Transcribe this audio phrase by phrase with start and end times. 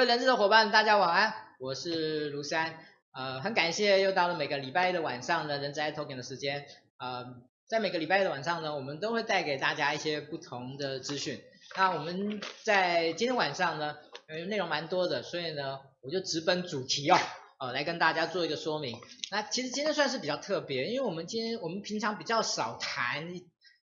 [0.00, 2.78] 各位人资的伙伴，大家晚安，我是卢山，
[3.12, 6.64] 呃，很感谢又到了每个礼拜一的晚上的人资 iTalking 的时间，
[6.96, 7.26] 呃，
[7.66, 11.38] 在每个礼拜一的晚上呢，我们都会带给大家一些不同的资讯。
[11.76, 13.94] 那我们在今天晚上呢，
[14.30, 17.18] 因为内容蛮多的，所以呢，我就直奔主题哦，
[17.58, 18.98] 呃，来跟大家做一个说明。
[19.30, 23.34] 那其实今天算是比较特别，因为我们今天我们平常比较少谈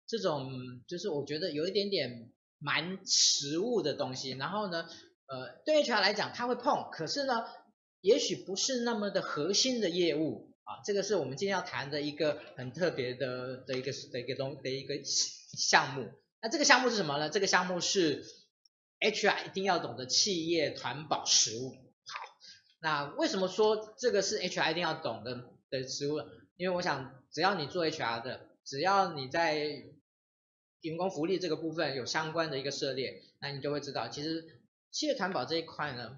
[0.08, 0.50] 这种，
[0.88, 4.86] 就是我觉得有一点点蛮实物的东西，然后呢。
[5.28, 7.46] 呃，对 HR 来讲，他会碰，可是呢，
[8.02, 10.84] 也许不是那么的核心的业务啊。
[10.86, 16.12] 这个是我们今天要谈的一个很特别的的一个的一个东的一个项目。
[16.44, 17.32] 那这个项目是什么呢？
[17.32, 18.24] 这个项目是
[19.00, 21.72] HR 一定要懂的企业团保实务。
[21.72, 22.38] 好，
[22.80, 26.20] 那为什么说这个是 HR 一定要懂的的实务？
[26.56, 29.56] 因为我想，只要你做 HR 的，只要你在
[30.82, 34.55] 员工福利这个部分有相关的一个涉猎，那你就会知道，其实。
[34.96, 36.18] 企业团保这一块呢，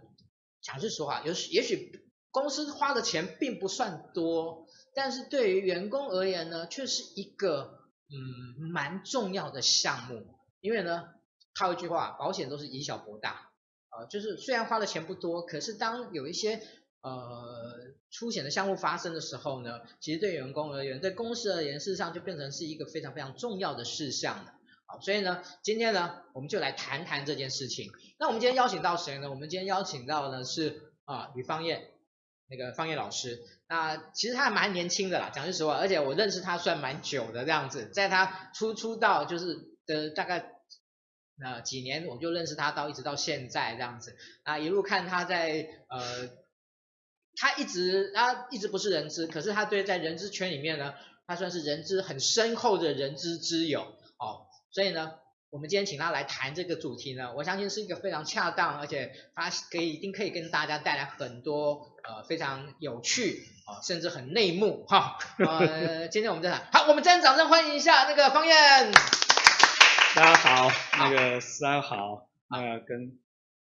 [0.61, 10.27] 讲句实话，有也许公司花的钱并不算多，但是对于员工而言呢，却是一个嗯蛮重要的项目。
[10.61, 11.05] 因为呢，
[11.55, 13.49] 套一句话，保险都是以小博大，
[13.89, 16.61] 呃，就是虽然花的钱不多，可是当有一些
[17.01, 24.53] 呃出险的项目发生的时候呢，其实对员工而言，对公司而言，事实上就变成是一个非常非常重要的事项了。
[24.89, 27.91] 好，所以呢，今天呢，我们就来谈谈这件事情。
[28.17, 29.29] 那我们今天邀请到谁呢？
[29.29, 31.91] 我们今天邀请到的是啊，吕芳燕，
[32.47, 33.37] 那个芳燕老师。
[33.67, 40.53] 那其实他还蛮年轻的啦，讲句实话，而且我认识他算蛮久的这样子，在他初出道就是的大概
[41.43, 44.15] 呃几年，我就认识他到一直到现在这样子。
[44.43, 46.29] 啊，一路看他在呃，
[47.35, 50.93] 他一直他一直不是人知，可是他对在人知圈里面呢，
[51.27, 53.81] 他算是人知很深厚的人知之友
[54.17, 54.46] 哦。
[54.71, 55.13] 所以呢，
[55.49, 65.17] 我们今天请他来谈这个主题呢，我相信是一个非常恰当，而且他可以一定可以跟大家带来很多呃非常有趣啊、呃，甚至很内幕哈。
[65.39, 68.91] 呃，今天我们在谈，好，我们再掌声欢迎一下那个方燕。
[70.15, 73.17] 大家好，那个三好，那个跟。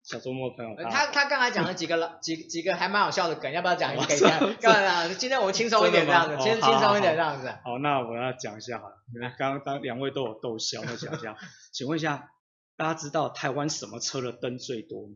[0.09, 4.53] 小周末朋友，他他刚才讲了几个了几几个还蛮好笑的梗，要不要讲一个给 大家？
[4.59, 5.13] 干嘛？
[5.13, 7.47] 今天我们轻松一点这样子，今天轻松一点这样子。
[7.63, 8.95] 好，那我要讲一下好了，
[9.37, 11.37] 刚刚当两位都有逗笑，我讲一下。
[11.71, 12.31] 请问一下，
[12.75, 15.13] 大家知道台湾什么车的灯最多吗？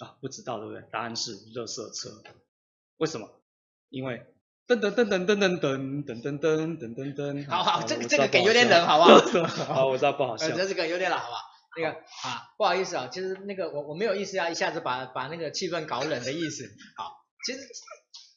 [0.00, 0.82] 啊，不知道对不对？
[0.92, 2.10] 答案是垃圾车。
[2.98, 3.26] 为什么？
[3.88, 4.22] 因为
[4.68, 7.48] 噔噔噔噔噔噔噔噔噔噔噔噔噔。
[7.48, 9.46] 好好，这个这个梗 有点冷，好不好？
[9.64, 10.50] 好，我知道不好笑。
[10.50, 11.49] 这个梗有点冷，好不好？
[11.76, 16.64] 那个啊，不好意思啊，其实那个我我没有意思要一下子把把那个气氛搞冷的意思。
[16.96, 17.60] 好，其实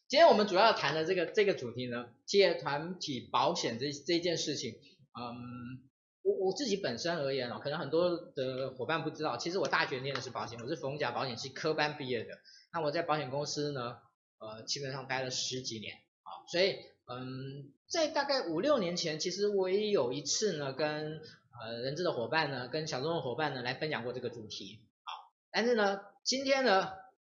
[0.08, 4.74] 今天我们主要谈的这个这个主题呢，企业团体保险这这件事情，
[5.20, 5.82] 嗯，
[6.22, 12.38] 我我自己本身而言哦，可能很多的伙伴不知道，其实我大学念的是保险，我是逢甲保险系科班毕业的。
[12.72, 13.98] 那我在保险公司呢，
[14.38, 16.76] 呃，基本上待了十几年啊，所以
[17.08, 21.20] 嗯，在大概五六年前，其实我也有一次呢跟。
[21.64, 25.14] 呃，人资的伙伴呢，跟小众的伙伴呢，来分享过这个主题，好，
[25.50, 26.92] 但是呢，今天呢，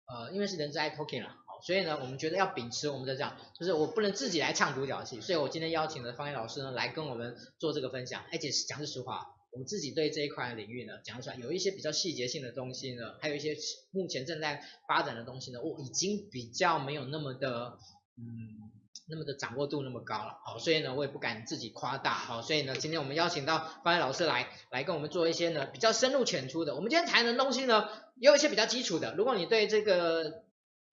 [0.05, 13.55] 呃，因为是人资 iTalking 了，好，所以呢，我们觉得要秉持我们的这样，就是我不能自己来唱独角戏，所以我今天邀请了方毅老师呢，来跟我们做这个分享，而且讲句实话，我们自己对这一块领域呢，讲出来有一些比较细节性的东西呢，还有一些
[13.91, 17.77] 目前正在发展的东西呢，我已经比较没有那么的，
[18.17, 18.75] 嗯。
[19.09, 26.75] 那么的掌握度那么高了，好，所以呢，我也不敢自己夸大，好，所以呢，今天我们邀请到芳燕老师来，来跟我们做一些呢比较深入浅出的。
[26.75, 29.15] 我们今天谈的东西呢，也有一些比较基础的。
[29.15, 30.43] 如果你对这个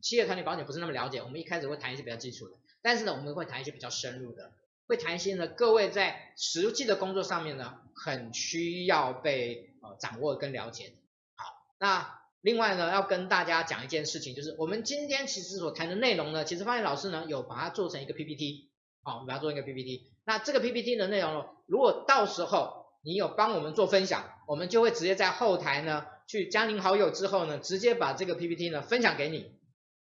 [0.01, 4.53] 企业团体保险不是那么了解，我们一开始会谈一些比较基础的，但是呢，我们会谈一些比较深入的，
[4.87, 10.95] 会谈一些呢各位在实际的工作上面呢，很需要被呃掌握跟了解的。
[11.35, 11.47] 好，
[11.81, 12.24] 那。
[12.44, 18.70] 另外呢，要跟大家讲一件事情，就是我们今天其实所谈的内容呢，其实芳燕老师呢有把它做成一个 PPT，
[19.02, 20.12] 好，我们把它做成一个 PPT。
[20.26, 29.50] 那这个 PPT 的内容，如果到时候你有帮我们做分享，我们就会直接在后台呢去加您好友之后呢，直接把这个 PPT 呢分享给你。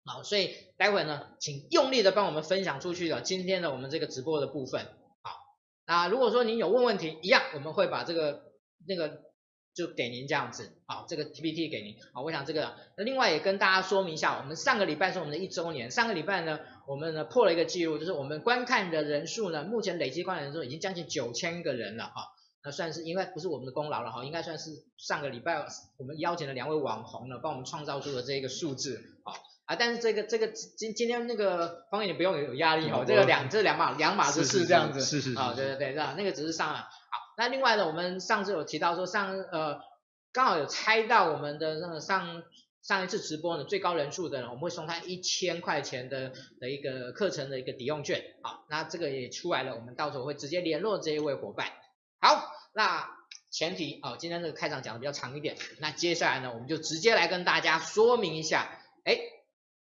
[0.04, 4.82] 好，所以待会呢，请用力的帮我们分享出去的今天的我们这个直播的部分。
[5.22, 5.38] 好，
[5.86, 8.42] 那如果说您有问问题，一样我们会把这个
[8.86, 9.32] 那个。
[9.74, 22.28] 就给您这样子，好，这个 PPT 给您，好，我想这个，那另外也跟大家说明一下，我们上个礼拜是我们的一周年，上个礼拜呢，我们呢破了一个记录，就是我们观看的人数呢，目前累计观看人数已经将近九千个人了，哈，
[22.62, 25.66] 那算是应该不是我们的功劳了，哈，应该算是上个礼拜
[25.96, 29.34] 我们邀请了两位网红呢，帮我们创造出的这个数字，啊，
[29.64, 36.88] 啊，但是这个这个今今天那个方面你不用有压力，哈，这个两这两码两码子事这样子，是是是，啊，对对对，那个只是上了。
[37.36, 39.80] 那另外呢，我们上次有提到说上呃
[40.32, 42.42] 刚好有猜到我们的那个上
[42.82, 48.22] 上一次直播呢最高人数的呢，我们会送他一千块钱的的一个课程的一个抵用券。
[48.42, 51.72] 好，那这个也出来了，我们到时候会直接联络这一位伙伴。
[52.20, 53.08] 好，那
[53.50, 59.18] 前提哦，今天这个开场讲的比较长一点，那接下来呢，我们就直接来跟大家说明一下，哎，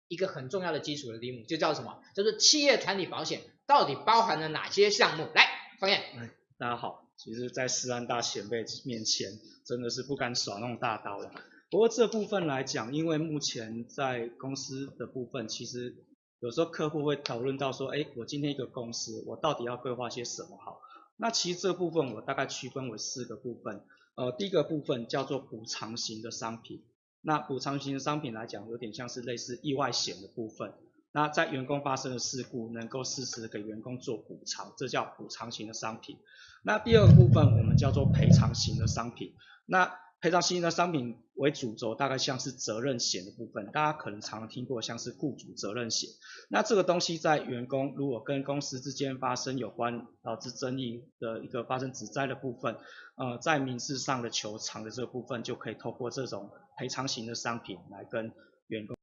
[0.07, 1.99] 一个很重要的基础的题目就叫什么？
[2.15, 5.27] 就是企业团体保险到底包含了哪些项目？
[5.33, 5.49] 来，
[5.79, 6.01] 方燕。
[6.15, 6.29] 嗯
[6.59, 11.31] 大家好，其实，在思安大前辈面前，真的是不敢耍那种大刀了。
[11.69, 15.95] 不过这部分来讲，因为目前在公司的部分，其实
[16.39, 20.81] 有时候客户会讨论到说，哎，我今天一个公司，我到底要规划些什么好？
[21.17, 23.83] 那其实这部分我大概区分为四个部分。
[24.15, 26.83] 呃，第一个部分叫做补偿型的商品。
[27.21, 30.73] 那补偿型的商品来讲，有点像是类似意外险的部分。
[31.13, 36.17] 那在员工发生的事故，能够适时的给员工做补偿，这叫补偿型的商品。
[36.63, 39.35] 那第二个部分我们叫做赔偿型的商品。
[39.65, 46.09] 那赔偿型的商品为主轴，大概像是责任险的部分，大家可能常听过，像是雇主责任险。
[46.49, 52.77] 那这个东西在员工如果跟公司之间发生有关导致争议的一个发生指灾的部分，
[53.15, 58.31] 呃，在民事上的求偿的这个部分，就可以透过这种赔偿型的商品来跟
[58.67, 58.95] 员工。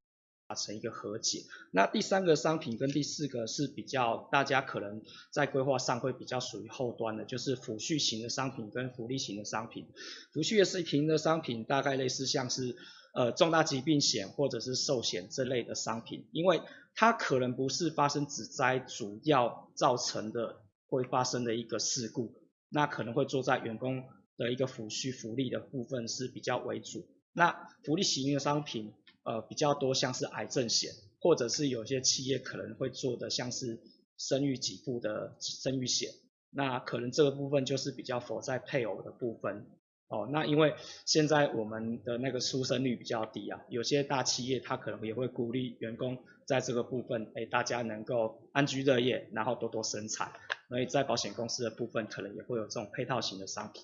[0.51, 1.45] 达成一个和解。
[1.71, 9.87] 那第三个商品跟第四个是比较大家可能在规划上会比较属于后端的，就是抚恤型的商品跟福利型的商品。
[10.35, 12.75] 抚恤型的商品大概类似像是
[13.15, 16.61] 呃重大疾病险或者是寿险这类的商品，因为
[16.97, 22.35] 它可能不是发生职灾主要造成的会发生的一个事故，
[22.71, 24.03] 那可能会做在员工
[24.37, 27.07] 的一个抚恤福利的部分是比较为主。
[27.33, 28.93] 那福利型的商品。
[29.23, 33.79] 呃，比较多像是癌症险，或者是有些企业可能会做的像是
[34.17, 36.11] 生育给付的生育险，
[36.51, 39.67] 那可能这个部分就是比较否在配偶的部分
[40.09, 40.29] 哦。
[40.33, 40.75] 那因为
[41.05, 50.33] 现在我们的那个出生率比较低啊，有些大企业它可能也会鼓励员工在这个部分，哎，大家能够安居乐业，然后多多生产。
[50.69, 53.83] 所以在保险公司的部分，可能也会有这种配套型的商品。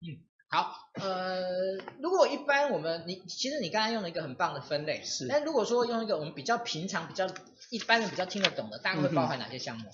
[0.00, 0.31] 嗯。
[0.54, 5.26] 好，呃，如果一般我们你其实你刚才用了一个很棒的分类，是。
[5.26, 7.26] 但如果说用一个我们比较平常、比较
[7.70, 9.88] 一般人比较听得懂的，大概会包含哪些项目？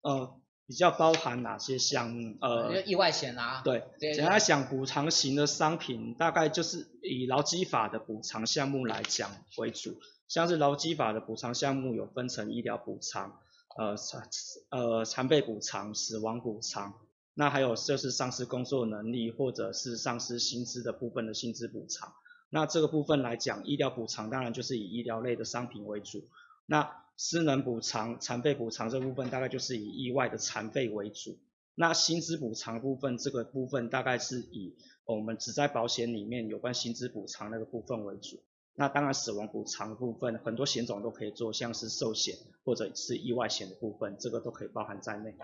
[0.00, 2.34] 呃，比较包含哪些项目？
[2.40, 3.60] 呃，意外险啊。
[3.62, 3.84] 对。
[4.00, 13.38] 简单讲，补偿型的商品大概就是以劳基法的补偿项目来讲为主，像是劳基法的补偿项目有分成医疗补偿、
[13.76, 14.26] 呃残
[14.70, 16.94] 呃残废补偿、死亡补偿。
[17.40, 22.12] 那还有就是丧失工作能力或者是丧失薪资的部分的薪资补偿。
[22.50, 26.28] 那这个部分来讲，医疗补偿当然就是以医疗类的商品为主。
[26.66, 31.38] 那失能补偿、残废补偿这部分大概就是以意外的残废为主。
[31.74, 38.42] 那薪资补偿部分这个部分大概是以我们只在保险里面有关薪资补偿那个部分为主。
[38.74, 45.34] 那当然死亡补偿部分很多险种都可以做，像是寿险或者是意外险的部分，这个都可以包含在内。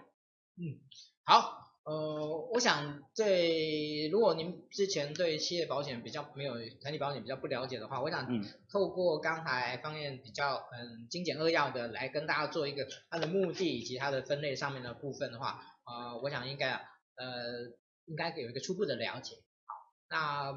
[0.58, 0.76] 嗯，
[1.24, 1.65] 好。
[1.86, 8.26] 呃，我想对，如果您之前对企业保险比较没有团体保险比较不了解的话，我想
[8.68, 17.70] 透过刚才方面比较嗯精简扼要的来跟大家做一个它的目的以及它的分类上面的部分的话，呃，我想应该呃
[18.06, 19.36] 应该有一个初步的了解。
[19.36, 19.74] 好，
[20.10, 20.50] 那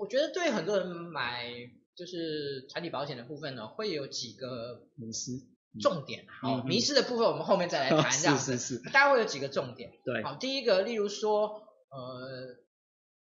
[0.00, 1.50] 我觉得对很多人买
[1.96, 5.49] 就是团体保险的部分呢，会有几个迷思。
[5.78, 12.56] 重点，好，嗯、迷失的部分我们后面再来谈， 这样子，是是是，大家会有几个重点，对，好，第一个，例如说，呃，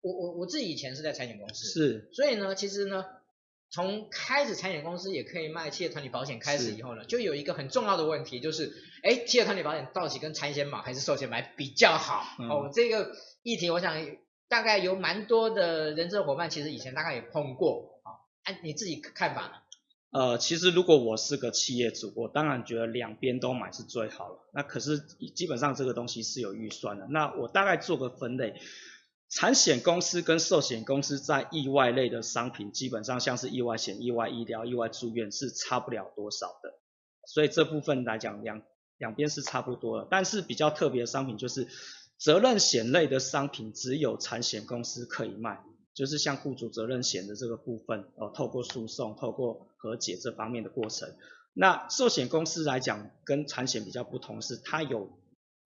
[0.01, 3.05] 我我我自己以前是在产险公司，是，所以呢，其实呢，
[3.71, 8.73] 从开始产险公司也可以卖企业团体保险开始以后呢，就有一个很重要的问题，就是，
[9.03, 12.25] 哎，企业团体保险到底跟产险买还是寿险买比较好？
[12.39, 13.11] 嗯、哦，这个
[13.43, 14.07] 议题，我想
[14.49, 19.53] 大概有蛮多的人资伙伴其实以前大概也碰过，啊，哎，你自己看法呢？
[20.11, 24.39] 呃，其实如果我是个企业主，我当然觉得两边都买是最好的。
[24.55, 24.99] 那可是
[25.35, 27.07] 基本上这个东西是有预算的。
[27.11, 28.59] 那我大概做个分类，
[29.29, 36.79] 产险公司跟寿险公司在意外类的商品，基本上像是意外险、意外医疗、意外住院是差不了多少的。
[37.27, 38.63] 所以这部分来讲，两
[38.97, 40.09] 两边是差不多的。
[40.09, 41.69] 但是比较特别的商品就是
[42.17, 45.63] 责任险类的商品，只有产险公司可以卖。
[45.97, 51.09] 就是像雇主责任险的这个部分，哦，透过诉讼、透过和解这方面的过程。
[51.55, 55.09] 那寿险公司来讲，跟产险比较不同是，它有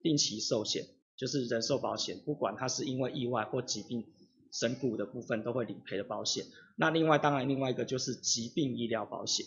[0.01, 0.85] 定期寿险，
[1.17, 4.05] 就是人寿保险，不管它是因为意外或疾病
[4.53, 6.45] 身故的部分，都会理赔的保险。
[6.77, 9.45] 那另外，当然另外一个就是疾病医疗保险。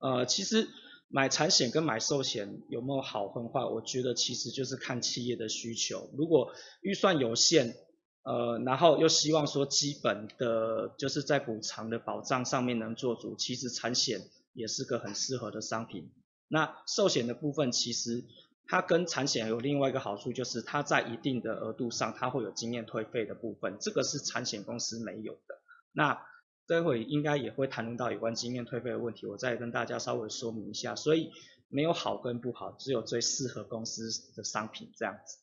[0.00, 0.66] 呃，其实
[1.06, 6.10] 买产险跟买寿险有没有好分坏，我觉得其实就是看企业的需求。
[6.16, 6.50] 如果
[6.82, 7.76] 预算有限，
[8.24, 16.10] 呃，然后又希望说基本的就是在补偿的保障上面能做足，其实产险也是个很适合的商品。
[16.48, 18.24] 那寿险的部分，其实
[18.66, 25.60] 它跟产险有另外一个好处，就是它在一定的额度上，它会有经验退费的部分，这个是产险公司没有的。
[25.92, 26.26] 那
[26.66, 30.96] 待会应该也会谈论到有关经验退费的问题，我再跟大家稍微说明一下。
[30.96, 31.30] 所以
[31.68, 35.36] 没有好跟不好，只有最适合公司的商品这样子。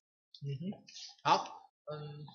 [0.43, 0.83] 嗯哼，
[1.21, 1.45] 好，
[1.91, 2.25] 嗯。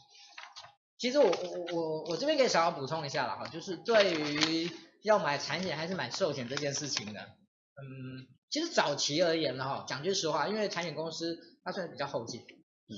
[0.99, 4.71] 其实我我我我这边可以想要补充一下了哈，就是对于
[5.03, 12.45] 要买产险还是买寿险这件事情的，嗯，其实早期而言呢哈，讲句实话，因为产险公司它算是比较后进，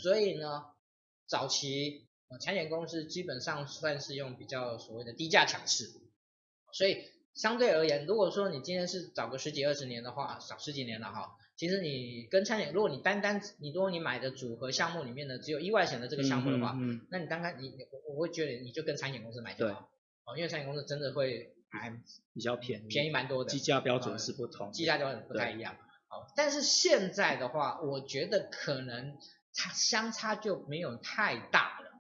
[0.02, 0.64] 所以呢，
[1.26, 2.06] 早期
[2.40, 5.86] 产险公司基本上算是用比较所谓的低价强势，
[6.72, 7.02] 所以
[7.34, 11.36] 相对而言，如果说你今天是早个十几二十年的话，少十几年了哈。
[11.58, 19.90] 其实你跟产险，如果你单单你如果你买的组合项目里面呢，只有意外险的这个项目的话，嗯嗯、那你单单你我我会觉得你就跟产险公司买就好，
[20.24, 21.90] 哦，因为产险公司真的会还
[22.32, 25.74] 比较便宜，便宜蛮多的，计价标准是不同，计价标准不太一样，
[26.06, 29.18] 好，但是现在的话，我觉得可能
[29.52, 31.90] 它相差就没有太大了，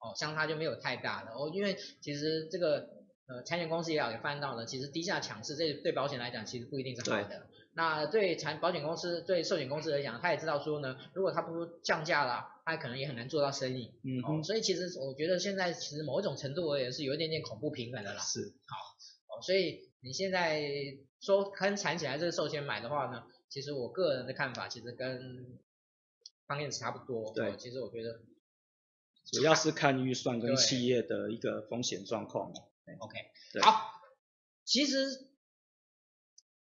[0.00, 2.88] 哦，相差就没有太大了，哦，因为其实这个
[3.28, 7.46] 呃产险公司也好也翻到了，其实低价强势这对保险来讲其实不一定是好的。
[7.74, 13.94] 那对产保险公司、对寿险公司来讲，他也知道说呢，如果他不降价了，他可能也很难做到生意。
[14.04, 18.20] 嗯所以其实我觉得现在其实某一种程度而言是有一点点恐怖平衡的啦。
[18.20, 18.52] 是。
[18.66, 18.76] 好，
[19.34, 20.62] 哦，所以你现在
[21.20, 25.58] 说跟产险还是寿险买的话呢，其实我个人的看法其实跟
[26.46, 27.32] 方燕差不多。
[27.34, 28.20] 对、哦，其实我觉得
[29.32, 32.52] 主要是看预算跟企业的一个风险状况。
[32.84, 33.16] 对 OK，
[33.62, 33.92] 好，
[34.66, 35.31] 其实。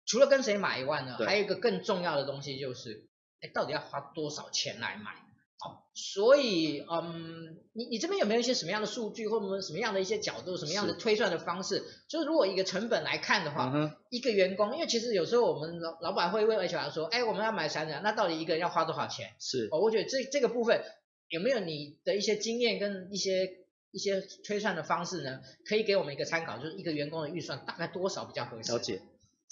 [0.05, 3.07] 除了跟谁买以外呢，还有一个更重要的东西就是，
[3.41, 5.11] 哎，到底要花多少钱来买？
[5.65, 11.77] 哦，所以，嗯，你你这边有没有一些什么样的数据，或者什么样的一些角度，什么样的推算的方式？
[11.77, 19.33] 是就是如果一个成本来看的话，嗯、一个员工，因为其实有时候我们老老板会问 HR 说，哎，我们要买产品，那到底一个人要花多少钱？
[19.39, 20.83] 是，哦，我觉得这这个部分
[21.29, 23.49] 有没有你的一些经验跟一些
[23.91, 25.39] 一些推算的方式呢？
[25.65, 28.71] 可以给我们一个参考，就是一个员工的预算大概多少比较合适？
[28.73, 29.01] 了解。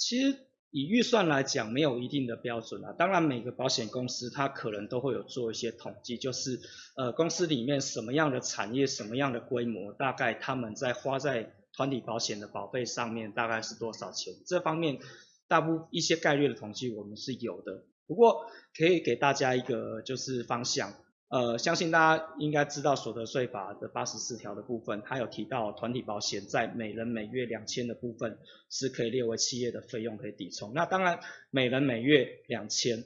[0.06, 0.38] 其实
[0.70, 2.92] 以预算来讲，没有一定的标准啊。
[2.92, 6.60] 当然，每个保险公司它可能都会有做一些统计，就是
[6.98, 14.34] 呃公司里面什么样的产业、什么样的规模，大概他们在花在团体保险的保费上面大概是多少钱。
[14.46, 15.00] 这方面
[15.48, 20.94] 大部一些概率的统计我们是有的，不过可以给大家一个就是方向。
[21.34, 28.38] 呃，相信大家应该知道所得税法的八十四条的部分，它有提到团体保险在每人每月两千的部分
[28.70, 30.76] 是可以列为企业的费用可以抵充。
[30.76, 33.04] 那当然，每人每月两千，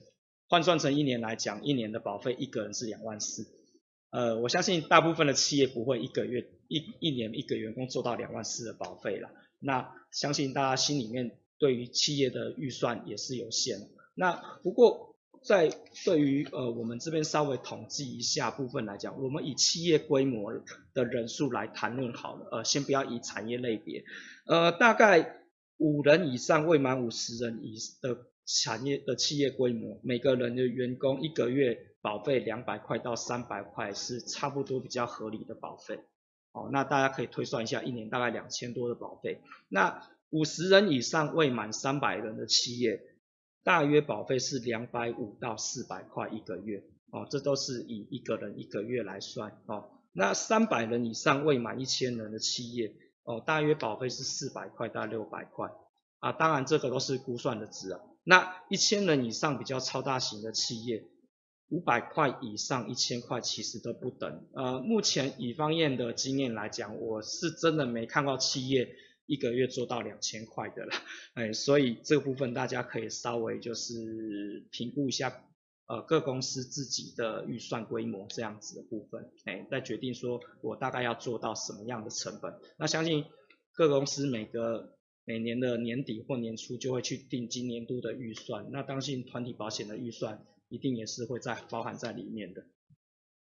[0.50, 3.48] 换算成一年来讲，一年的保费一个人是两万四。
[4.10, 9.30] 呃，我相信大部分的企业不会一个月一一年一个员工做到两万四的保费了。
[9.60, 13.88] 那相信大家心里面对于企业的预算也是有限。
[14.16, 15.16] 那不过。
[15.48, 15.70] 在
[16.04, 20.52] 对于呃我们这边稍微统计一下部分来讲，我们以企业规模
[20.94, 24.04] 的人数来谈论好了，呃先不要以产业类别，
[24.46, 25.38] 呃大概
[25.78, 36.02] 五人以上未满五十人以的产业的企业规模，每个人的员工一个月保费两百块到三百块是差不多比较合理的保费，
[36.52, 39.40] 哦那大家可以推算一下，一年大概两千多的保费，
[39.70, 43.02] 那五十人以上未满三百人的企业。
[43.68, 46.82] 大约保费是两百五到四百块一个月，
[47.12, 52.94] 哦，这都是以一个人一个月来算，哦，那三百人以上未满一千人的企业，
[53.26, 55.70] 哦，大约保费是四百块到六百块，
[56.20, 61.04] 啊，当然这个都是估算的值啊，那一千人以上比较超大型的企业，
[61.68, 68.88] 五百块以上一千块其实都不等，呃，目前以方燕的经验来讲，我是真的没看到企业。
[69.28, 71.04] 一个月做到两千块的啦，
[71.34, 75.44] 哎，所以这个部分大家可以稍微就是评估一下，
[75.86, 82.58] 呃，各公司自己的预算规模这样子的部分，哎，再决定说我大概要做到什么样的成本。
[82.78, 83.26] 那相信
[83.74, 92.64] 各公司每个每年的年底或年初就会去定今年度的预算，那当信团体保险的预算一定也是会在包含在里面的。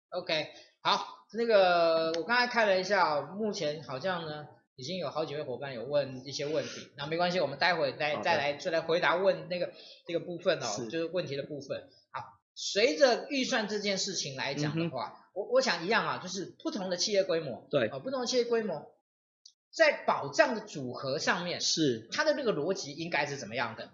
[0.10, 0.48] OK，
[0.82, 4.48] 好，那个我刚才看了一下，目前好像呢。
[4.76, 9.74] 已经有好几位伙伴有问一些问题，那没关系，我们待会再再来再来回答问那个
[10.08, 10.88] 这个部分哦，是。
[10.88, 11.90] 就是问题的部分。
[12.12, 18.92] 好，随着预算这件事情来讲的话，嗯、我我想一样啊，就是不同的企业规模，对，啊，不同的企业规模，
[19.72, 22.08] 在保障的组合上面，是。
[22.12, 23.92] 它的那个逻辑应该是怎么样的？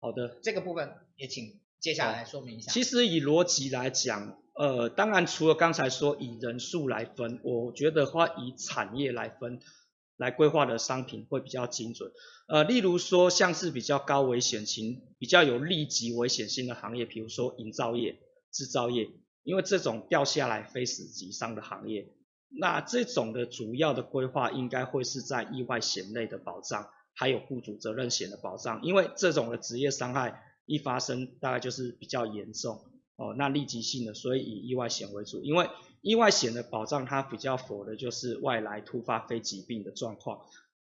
[0.00, 2.70] 好的，这个部分也请接下来说明一下。
[2.70, 9.60] 其实以逻辑来讲，呃，当然除了刚才说以人数来分，我觉得话以产业来分，
[10.16, 12.10] 来规划的商品会比较精准。
[12.48, 18.18] 呃，例如说像是比较高危险性、比较有立即危险性的行业，比如说营造业、
[18.52, 19.10] 制造业，
[19.42, 22.12] 因为这种掉下来非死即伤的行业，
[22.48, 32.80] 那这种的主要的规划应该会是在意外险类的保障，还有雇主责任险的保障，因为这种的职业伤害一发生，大概就是比较严重。
[33.16, 35.66] 哦，那立即性的，所以以意外险为主，因为
[36.06, 40.40] 意外险的保障它比较符合的就是外来突发非疾病的状况。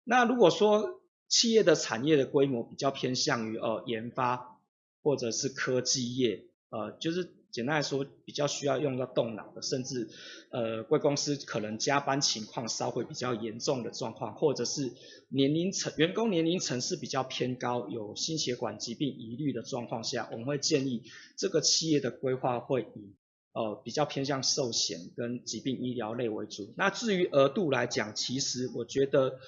[0.03, 4.59] 那如果说企业的产业的规模比较偏向于呃研发
[5.03, 7.35] 或者是科技业，呃就是。
[7.51, 10.07] 简单来说，比较需要用到动脑的，甚至
[10.51, 14.93] 呃贵公司可能加班情况稍微比较严重的状况，或者是
[15.29, 21.01] 年龄层员工年龄层是比较偏高，有心血管疾病疑虑的状况下，我们会建议
[21.37, 23.15] 这个企业的规划会以
[23.53, 26.73] 呃比较偏向寿险跟疾病医疗类为主。
[26.77, 29.39] 那至于额度来讲，其实我觉得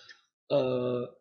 [0.47, 1.17] 呃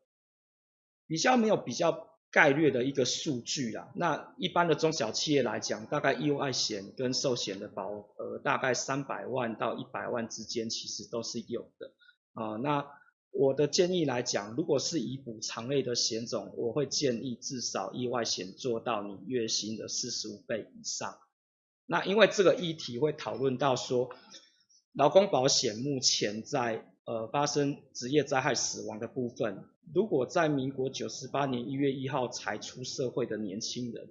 [1.06, 2.08] 比较没有比较。
[2.32, 11.92] 概略的一个数据啦，那一般的中小企业来讲，大概意外险跟寿险的保额大概三百万到一百万之间，其实都是有的
[12.34, 12.54] 啊。
[12.58, 12.86] 那
[13.32, 21.18] 我的建议来讲，如果是以补偿类的险种，我会建议至少意外险做到你月薪的四十五倍以上。
[21.90, 24.10] 那因为这个议题会讨论到说，
[24.92, 29.64] 劳工保险目前在呃发生职业灾害死亡的部分。
[29.92, 34.08] 如果在民国九十八年一月一号才出社会的年轻人，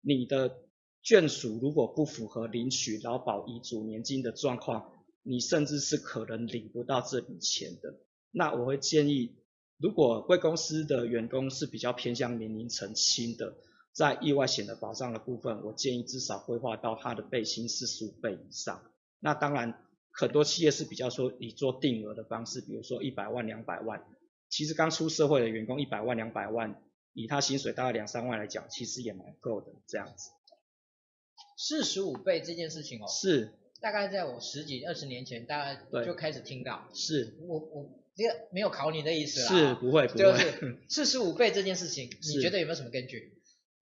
[0.00, 0.56] 你的
[1.04, 4.90] 眷属如果不符合领取劳保遗嘱年金的状况，
[5.22, 7.94] 你甚至是可能领不到这笔钱的。
[8.32, 9.36] 那我会建议，
[9.78, 13.54] 如果贵公司的员工是比较偏向年龄层轻的，
[13.94, 18.82] 在意外险的保障的部分，我建议至少规划到他的倍薪四十五倍以上。
[19.20, 19.78] 那当然，
[20.10, 24.04] 很多企业是比较说以做定额的方式，比如说一百万、两百万。
[24.50, 30.30] 其实刚出社会的员工一百万两百万，以他薪水大概两三万来讲，其实也蛮够的这样子。
[31.56, 36.88] 四十五倍这件事情哦，是大概在我十几二十年前，大概就开始听到。
[36.92, 39.48] 是我我这个没有考你的意思啦。
[39.48, 40.18] 是不会不会。
[40.18, 43.33] 就是四十五倍这件事情， 你觉得有没有什么根据？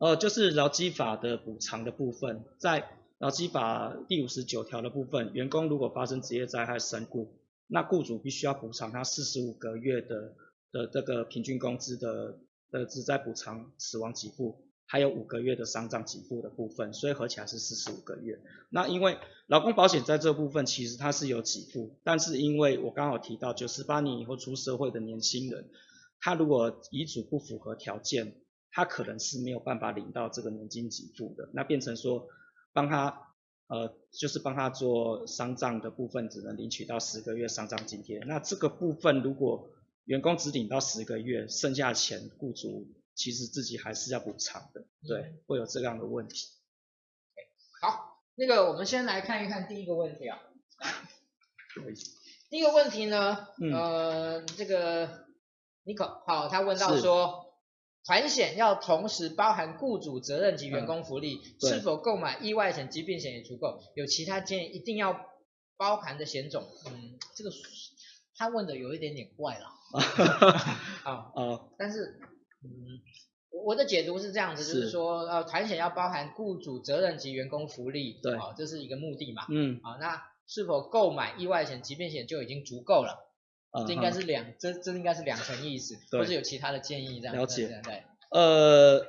[0.02, 7.38] 呃，就是劳基法的补偿的部分，在劳基法第五十九条的部分，员工如果发生职业灾害身故，
[7.68, 10.34] 那雇主必须要补偿他四十五个月的。
[10.72, 12.38] 的这个平均工资的
[12.70, 18.40] 的职灾补偿死亡给付，还有五个月的丧葬给付的部分，所以合起来是四十五个月。
[18.70, 25.68] 那因为劳工保险在这部分其实它是有给付，但是因为我刚好提到九十八年以后出社会的年轻人，
[26.20, 28.36] 他如果遗嘱不符合条件，
[28.72, 32.26] 他可能是没有办法领到这个年金给付的，那变成说
[32.72, 33.28] 帮他
[33.68, 39.68] 呃就是帮他做丧葬的部分只能领取到十个月丧葬津贴，那这个部分如果
[40.04, 46.48] 员工只领到十个月，剩下的钱雇主其实自己还是要补偿的，对，会有这样的问题。
[47.80, 50.38] 好，那个我们先来看一看第一个问题啊。
[52.50, 55.26] 第一个问题呢，嗯、呃，这个
[55.84, 57.41] 尼可好，他问到说，
[58.04, 63.80] 团险要同时包含雇主责任及员工福利，嗯、是否购买意外险、疾病险也足够？
[63.94, 65.26] 有其他建议一定要
[65.76, 66.64] 包含的险种？
[66.86, 67.50] 嗯，这个
[68.36, 69.66] 他问的有一点点怪了。
[71.04, 72.18] 啊啊，但是，
[72.64, 72.70] 嗯，
[73.64, 83.31] 我的解读是这样子，是就是说，呃，团险要包含雇主责任及员工福利，对，啊，这是一个目的嘛，嗯，啊，那是否购买意外险、疾病险就已经足够了？
[83.72, 87.36] 啊，这应该是两，这这应该是两层意思，或者有其他的建议这样？
[87.36, 89.04] 了解，对，对，呃，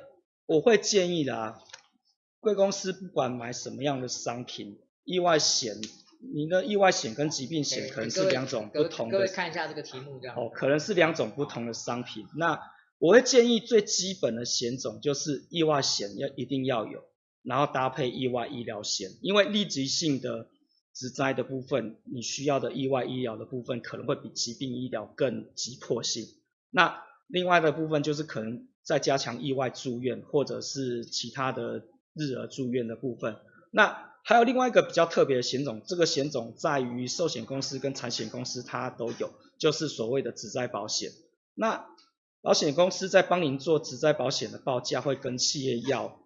[0.46, 1.58] 我会建议的啊，
[2.40, 5.76] 贵公司不管买什么样的商品，意外险。
[6.32, 9.18] 你的意外险跟疾病险可能是两种不同的。
[9.18, 10.34] 各位看一下这个题目这样。
[10.34, 12.24] 哦，可能是两种不同的商品。
[12.38, 12.58] 那
[12.96, 17.04] 我会建议最基本的险种就是意外险要一定要有，
[17.42, 20.48] 然后搭配意外医疗险，因为立即性的
[20.94, 26.26] 职灾的部分，你需要的意外医疗的部分可能会比疾病医疗更急迫性。
[26.70, 31.82] 那另外的部分就是可能再加强意外住院或者是其他的
[32.14, 33.36] 日额住院的部分。
[33.70, 41.10] 那还有另外一个比较特别的险种，这个险种在于寿险公司跟产险公司它都有，就是所谓的职灾保险。
[41.54, 41.86] 那
[42.40, 46.20] 保险公司在帮您做职灾保险的报价，会跟企业要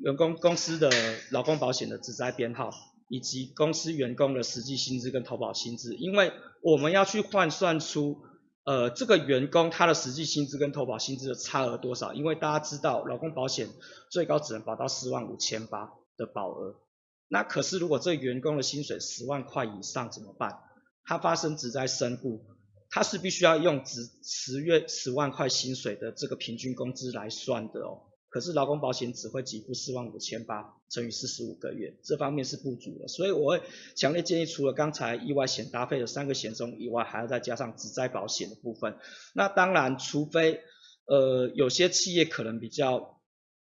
[0.00, 0.90] 员工公司的
[1.30, 2.70] 劳工保险的职灾编号，
[3.08, 8.18] 以及公司员工的实际薪资跟投保薪资，因为我们要去换算出
[8.64, 13.68] 呃这个员工他的实际薪资跟投保薪资的差额多少，因为大家知道劳工保险
[14.10, 16.80] 最高只能保到四万五千八的保额。
[17.28, 20.60] 那可是如果这个员工的薪水十万块以上怎么办？
[21.04, 22.44] 他发生职灾身故，
[22.90, 28.05] 他是必须要用十十月十万块薪水的这个平均工资来算的哦。
[28.36, 33.08] 可是劳工保险只会给付四万五千八乘以四十五个月，这方面是不足的。
[33.08, 33.62] 所以我会
[33.94, 38.98] 强烈建议，除了刚才意外险搭配的三个险种以外，还要再加上职灾保险的部分。
[39.32, 40.60] 那当然，除非
[41.06, 43.22] 呃有些企业可能比较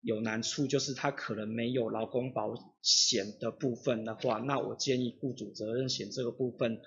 [0.02, 6.82] 有难处，就是他可能没有劳工保险的部分的话，那我建议雇主责任险这个部分。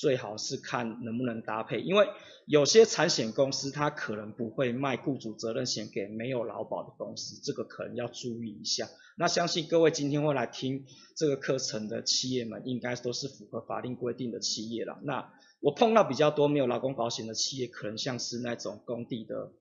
[0.00, 2.08] 最好是看能不能搭配，因为
[2.46, 8.88] 有些产险公司它可能不会卖雇主责任险给没有劳保的公司，这个可能要注意一下。
[9.18, 14.98] 那相信各位今天会来听这个课程的企业们，应该都是符合法令规定的企业了。
[15.02, 19.52] 那我碰到比较多没有劳工保险的企业，可能像是那种工地的，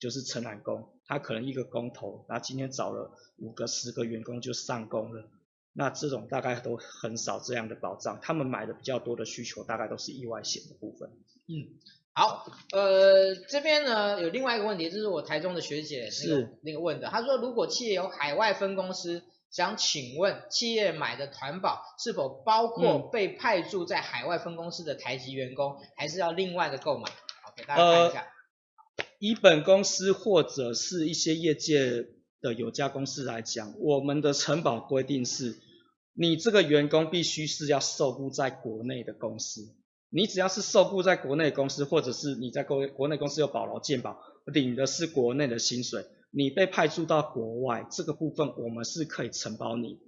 [0.00, 5.30] 就是承揽工，他可能一个工头，那今天找了五个、十个员工就上工了。
[5.76, 11.10] 那这种大概都很少这样的保障，他们买的比较多的需求大概都是意外险的部分。
[11.48, 11.66] 嗯，
[12.12, 27.10] 好，呃，这边呢有另外一个问题，就是我台中的学姐那个是那个问的，她说如果企业有海外分公司，想请问企业买的团保是否包括被派驻在海外分公司的台籍员工，嗯、还是要另外的购买？
[27.42, 28.20] 好，给大家看一下。
[28.96, 32.06] 呃，以本公司或者是一些业界
[32.40, 35.63] 的有家公司来讲，我们的承保规定是。
[36.16, 39.74] 你这个员工必须是要受雇在国内的公司，
[40.10, 49.98] 你只要是受雇在国内公司，或者是你在国国内公司有保劳健保，领的是国内的薪水，你被派驻到国外，这个部分我们是可以承保你。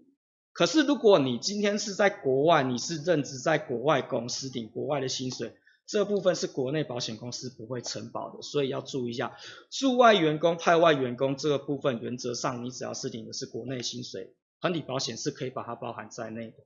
[0.52, 5.54] 可是如果你今天是在国外，你是任职在国外公司领国外的薪水，
[5.88, 9.36] 这部分是国内保险公司不会承保的，所以要注意一下，
[9.70, 14.34] 驻外员工派外员工这个部分，原则上你只要是领的是国内薪水。
[14.66, 16.56] 团体保险是可以把它包含在内的。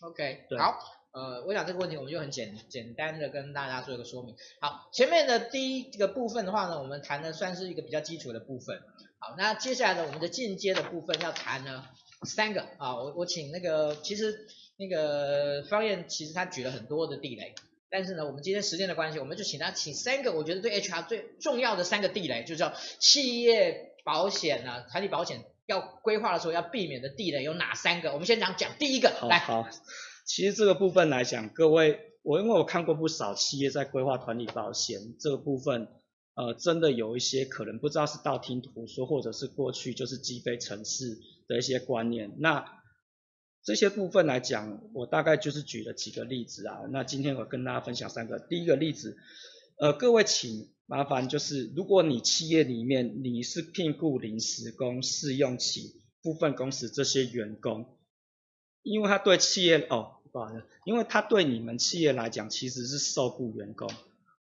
[0.00, 0.76] OK，对好，
[1.12, 4.34] 呃，我想这个问题我们就很简简单的跟大家做一个说明。
[4.60, 8.82] 好，前面的第一个部分的话呢，我们谈的算是一个比较基础的部分。
[9.20, 11.84] 好，那接下来呢，我们的进阶的部分要谈呢
[12.26, 17.54] 三个啊，我我请那个其实那个方燕其实他举了很多的地雷，
[17.88, 25.44] 但是呢，我们今天时间的关系，我们就请他请三个，我觉得对 HR 最重要的三个地雷，就叫企业保险啊，团体保险。
[25.68, 28.10] 要规划的时候要避免的地雷有哪三个？
[28.12, 29.10] 我们先讲讲第一个。
[29.10, 29.68] 好来，好，
[30.24, 35.88] 其实这个部分来讲，各位，我因为我看过不少企业在规划团体保险这个部分，
[36.34, 42.34] 呃，真的有一些可能不知道是道听途说，或者是过去就是积非城市的一些观念。
[42.38, 42.64] 那
[43.62, 46.78] 这些部分来讲，我大概就是举了几个例子啊。
[46.90, 48.38] 那今天我跟大家分享三个。
[48.38, 49.18] 第一个例子，
[49.78, 50.70] 呃，各位请。
[50.90, 57.98] 麻烦就是，如果你企业里面你是聘雇临时工、试用期、部分工时这些员工，
[58.82, 63.86] 因为他对企业哦，不好意思，因为他对你们企业来讲其实是受雇员工，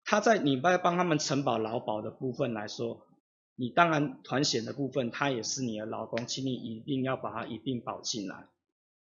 [0.03, 3.07] 他在你在帮他们承保劳保的部分来说，
[3.55, 8.48] 你当然团险的部分他也是你的劳工，请你一定要把它一并保进来。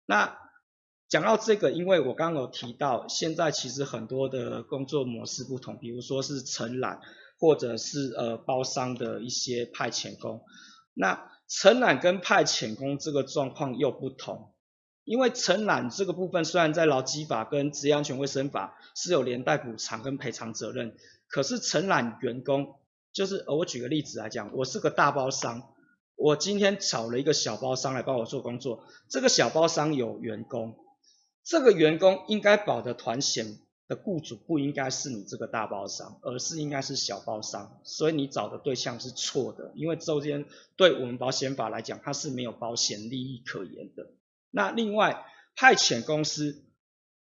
[0.07, 0.48] 那
[1.09, 7.01] 讲到这个，因为我刚刚有提到，现在其实很多的工作模式不同，比如说是承揽，
[7.39, 10.41] 或者是呃包商的一些派遣工。
[10.93, 14.53] 那承揽跟派遣工这个状况又不同，
[15.03, 20.95] 因为承揽这个部分虽然在劳基法跟职业安全卫生法是有连带补偿跟赔偿责任，
[21.27, 22.75] 可是承揽员工
[23.11, 25.73] 就是，呃，我举个例子来讲，我是个大包商，
[26.15, 30.75] 我今天找了一个小包商来帮我做工作，这个小包商有员工。
[31.49, 33.57] 这个员工应该保的团险
[33.87, 44.11] 的雇主不应该是你这个大包商，而是应该是小包商，所以你找的对象是错的，因为中间对我们保险法来讲，它是没有保险利益可言的。
[44.51, 46.65] 那另外派遣公司，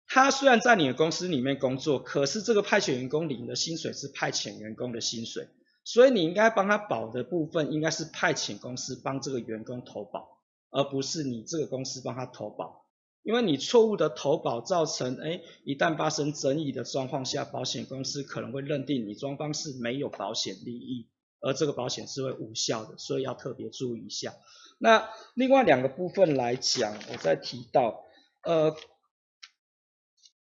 [0.06, 5.48] 他虽然在你的公司里面工作，可是这个派遣员工领的薪水是派遣员工的薪水，
[5.84, 10.38] 所以你应该帮他保的部分应该是派遣公司帮这个员工投保，
[10.68, 12.77] 而不是你这个公司帮他投保。
[13.28, 21.10] 因为你错误的投保造成，哎，一旦发生争议的状况下，保险公司可能会认定你双方是没有保险利益，
[21.40, 24.34] 而这个保险是会无效的，所以要特别注意一下。
[24.78, 28.02] 那另外两个部分来讲，我再提到，
[28.44, 28.74] 呃，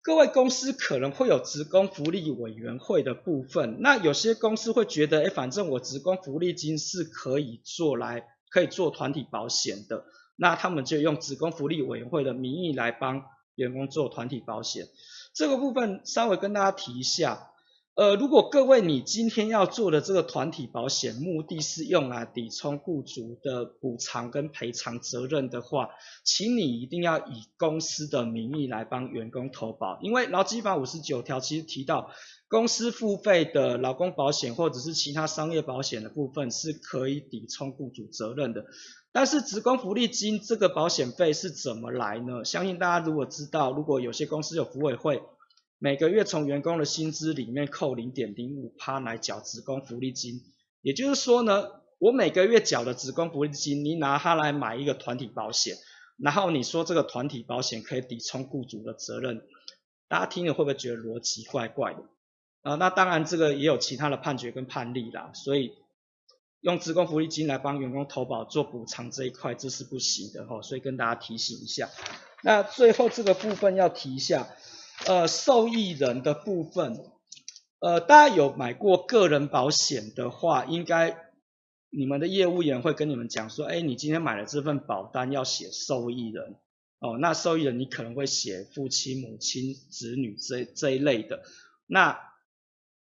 [0.00, 10.06] 各位公司可能会有职工福利委员会的部分，那有些公司会觉得，哎，反正我职工福利金是可以做来，可以做团体保险的。
[10.42, 13.26] 那他们就用职工福利委员会的名义来帮
[13.56, 14.86] 员工做团体保险，
[15.34, 17.49] 这个部分稍微跟大家提一下，
[18.00, 25.90] 呃，如果各位你今天要做的这个团体保险，目的是用来抵充雇主的补偿跟赔偿责任的话，
[26.24, 32.10] 请你一定要以公司的名义来帮员工投保，因为劳基法五十九条其实提到，
[32.48, 38.64] 公司付费的劳工保险或者是其他商业保险的部分是可以抵充雇主责任的，
[39.12, 42.46] 但是职工福利金这个保险费是怎么来呢？
[42.46, 45.22] 相信大家如果知道，如果有些公司有福委会。
[45.82, 50.42] 每个月从员工的薪资里面扣零点零五趴来缴职工福利金，
[50.82, 55.74] 也就是说呢，我每个月缴的职工福利金，你拿它来买一个团体保险，
[56.18, 59.40] 然后你说这个团体保险可以抵充雇主的责任，
[60.06, 62.02] 大家听了会不会觉得逻辑怪怪的？
[62.60, 65.72] 啊，那当然这个也有其他的判决跟判例啦，所以
[66.60, 71.88] 用职工福利金来帮员工投保做补偿这一块，这是不行的哈，所以跟大家提醒一下。
[72.42, 74.46] 那最后这个部分要提一下。
[75.06, 77.04] 呃，受益人的部分，
[77.80, 81.16] 呃，大家有买过个人保险的话，应该
[81.88, 86.56] 你们的业务员会跟你们讲说，哎，你今天买了这份保单要写受益人，
[87.00, 91.42] 哦，那受益人你可能会写父亲、母亲、子女这这一类的。
[91.86, 92.20] 那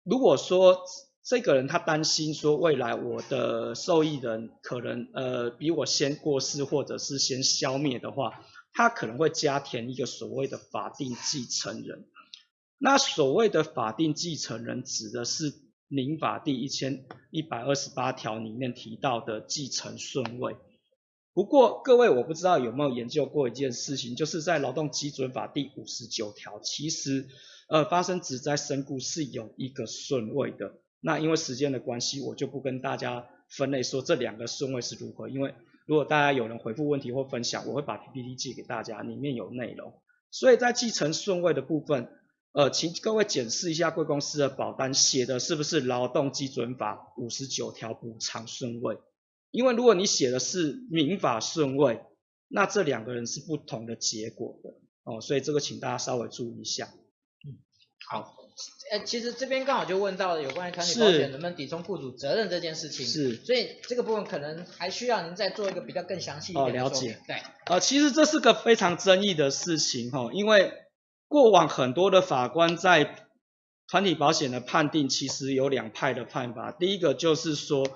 [0.04, 0.78] 如果说
[1.22, 8.40] 这个人他担心说未来我的受益人可能呃比我先过世或者是先消灭的话，
[8.78, 12.06] 他可能会加填一个所谓的法定继承人，
[12.78, 15.52] 那所谓的法定继承人指的是
[15.88, 20.54] 民法第一千一百二十八条里面提到的继承顺位。
[21.34, 27.26] 不过各位，我不知道有没有研究过一件事情，就是在劳动基准法第五十九条，其实
[27.68, 30.74] 呃发生职灾身故是有一个顺位的。
[31.00, 35.52] 那因为时间的关系，我就不跟大家分类说这两个顺位是如何，因为。
[35.88, 39.94] 如果大家有人回复问题或分享，我会把 PPT 寄给大家，里面有内容。
[40.30, 42.10] 所以在继承顺位的部分，
[42.52, 48.98] 呃，请各位检视一下贵公司的保单写的是不是劳动基准法五十九条补偿顺位。
[49.50, 52.02] 因为如果你写的是民法顺位，
[52.48, 54.74] 那这两个人是不同的结果的
[55.04, 56.84] 哦，所以这个请大家稍微注意一下。
[57.46, 57.56] 嗯，
[58.10, 58.47] 好。
[58.90, 67.20] 呃，其实这边刚好就问到了有关于团体保险能不能抵充雇主责任这件事情，是，所以这个部分可能还需要您再做一个比较更详细一点的了解。
[67.26, 70.72] 对，呃，其实这是个非常争议的事情哈，因为
[71.28, 73.28] 过往很多的法官在
[73.86, 76.72] 团体保险的判定，其实有两派的判法。
[76.72, 77.86] 第一个就是说，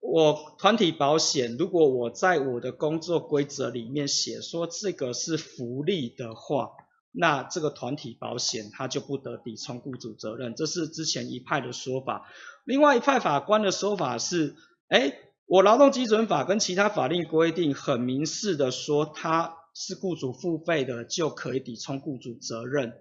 [0.00, 6.70] 我团体保险如果我在我的工作规则里面写说这个是福利的话。
[7.18, 12.30] 那这个团体保险它就不得抵充雇主责任，这是之前一派的说法。
[12.64, 14.54] 另外一派法官的说法是，
[14.88, 15.14] 哎，
[15.46, 22.92] 我劳动基准法跟其他法令规定很明示的说，它是雇主付费的就可以抵充雇主责任。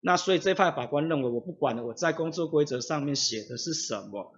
[0.00, 4.32] 那所以这派法官认为，我不管，我在工作规则上面写的是什么，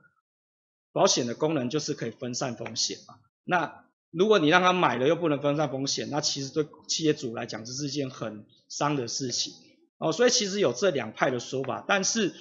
[0.93, 3.15] 保险的功能就是可以分散风险嘛。
[3.45, 3.84] 那
[4.17, 9.53] 如果你让他买了又不能分散风险，那其实对企业主来讲这是一件很伤的事情
[9.99, 10.13] 哦。
[10.13, 12.33] 所以其实有这两派的说法，但是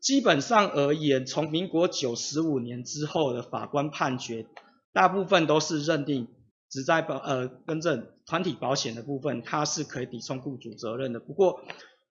[0.00, 4.46] 基本上而言，从民国九十五年之后的法官判决，
[4.92, 6.28] 大部分都是认定
[6.68, 11.18] 只在保呃更正团体保险的部分，它是可以抵充雇主责任的。
[11.18, 11.62] 不过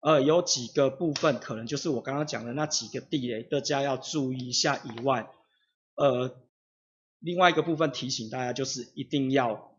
[0.01, 5.29] 呃有几个部分可能就是我刚刚讲的那几个地雷，大家要注意一下以外，
[5.95, 6.35] 呃。
[7.21, 9.77] 另外一个部分提醒大家，就是一定要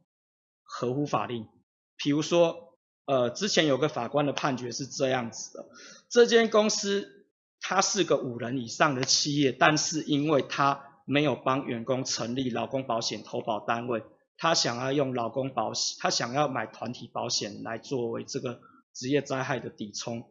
[0.63, 1.49] 合乎法令。
[1.97, 5.69] 比如说，呃，之前有个法官的判决是这样子的：
[6.09, 7.27] 这间公司
[7.61, 14.05] 它是个五人以上的企业，但是因为它没有帮员工成立劳工保险投保单位，
[14.37, 18.61] 他想要用劳工保险，他想要买团体保险来作为这个
[18.95, 20.31] 职业灾害的抵充。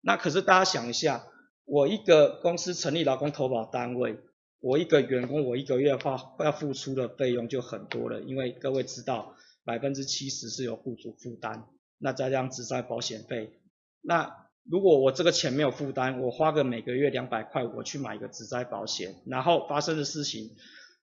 [0.00, 1.24] 那可是大家想一下，
[1.64, 4.18] 我一个公司成立劳工投保单位。
[4.60, 11.64] 我一个员工，我一个月花要付出的费用就很多了，因为各位知道，百分之七十是由雇主负担，
[11.98, 13.60] 那再加上职灾保险费，
[14.00, 20.56] 那如果我这个钱没有负担，我花个每个月两百块，我去买一个职灾保险，然后发生的事情，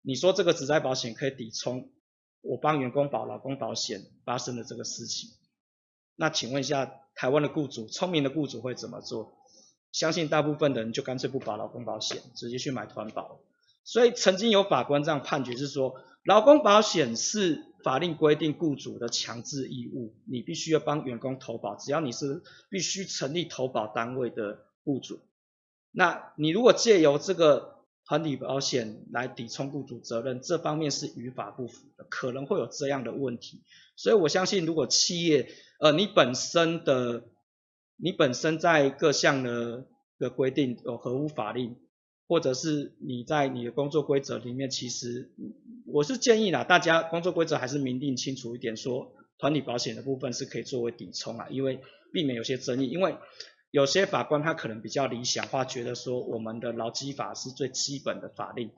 [0.02, 1.90] 你说这个职灾保险可以抵充
[2.42, 5.30] 我帮员工保劳工保险发生的这个事情，
[6.16, 9.38] 那请问一下，台湾的雇主，聪明的雇主会怎么做？
[9.96, 13.40] 相信大部分的人就干脆不保劳工保险，直接去买团保。
[13.82, 25.18] 所以曾经有法官这样判决是说，劳工保险是法令规定雇主的强制义务，你必须要帮员工投保，只要你是必须成立投保单位的雇主。
[25.92, 33.62] 那你如果借由这个团体保险来抵充雇主责任，这方面是与法不符的，可能会有这样的问题。
[33.96, 35.48] 所以我相信，如果企业
[35.80, 37.24] 呃你本身的
[37.96, 39.86] 你本身在各项的
[40.18, 41.76] 的规定有合乎法令，
[42.28, 45.32] 或者是你在你的工作规则里面，其实
[45.86, 51.80] 我是建议啦，大家工作规则还是明定清楚一点，说团体保险的部分是可以作为抵充啊，因为
[52.12, 53.16] 避免有些争议，因为
[53.70, 58.70] 有些法官他可能比较理想化，觉得说我们的劳基法是最基本的法令。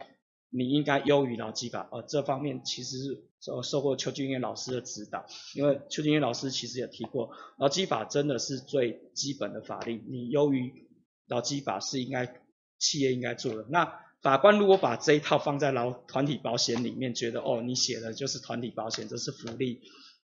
[0.50, 2.96] 你应该优于劳基法，呃，这方面其实
[3.40, 10.88] 受受过邱俊彦老师的指导，因为邱俊彦老师其实也提过，劳基法真的是最基本的法令，你优于
[11.26, 12.40] 劳基法是应该
[12.78, 13.66] 企业应该做的。
[13.68, 19.82] 那法官如果把这一套放在劳团体保险里面，觉得哦，你写的就是团体保险，这是福利，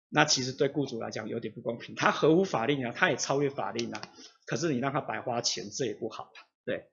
[0.09, 4.01] 那其实对雇主来讲有点不公平，他合乎法令啊，他也超越法令啊，
[4.45, 6.29] 可是你让他白花钱，这也不好，
[6.65, 6.89] 对，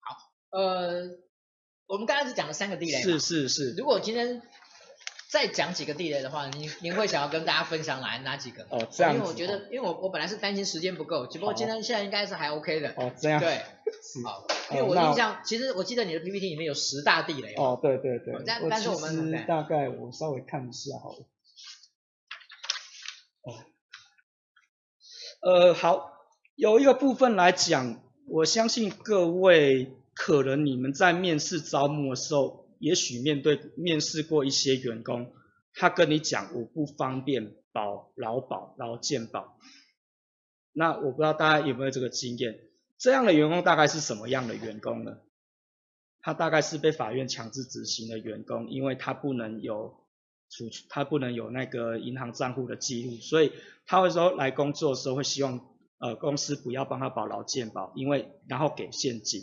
[0.00, 1.23] 好，呃。
[1.94, 3.72] 我们刚才是讲了三个地雷，是是是。
[3.76, 4.42] 如果今天
[5.28, 8.66] 再讲几个地雷的话，您您会想要跟大家分享哪哪几个？
[8.68, 9.14] 哦，这样。
[9.14, 12.88] 因为我觉得，因为我我本来是担心时间不够，只不过今天现在应该是还 OK 的。
[12.96, 13.38] 哦，这样。
[13.38, 13.62] 对，
[14.24, 17.54] 好，因为我印象，其实我记得你的 PPT 里面有十大地雷。
[17.54, 18.42] 哦，对对对。
[18.44, 21.18] 但但是我们大概我稍微看一下好了。
[23.42, 23.54] 哦。
[25.42, 26.10] 呃，好，
[26.56, 29.92] 有一个部分来讲，我相信各位。
[30.14, 35.32] 可能你们在面试招募的时候，也许面对面试过一些员工，
[35.72, 39.58] 他跟你讲我不方便保劳保、劳健保，
[40.72, 42.60] 那我不知道大家有没有这个经验？
[42.96, 45.18] 这样的员工大概是什么样的员工呢？
[46.20, 50.06] 他大概是被法院强制执行的员工，因为他不能有
[50.48, 53.52] 储，他不能有那个银行账户的记录，所以
[53.84, 55.60] 他会说来工作的时候会希望
[55.98, 59.42] 呃公司不要帮他保劳健保，因为然后给现金。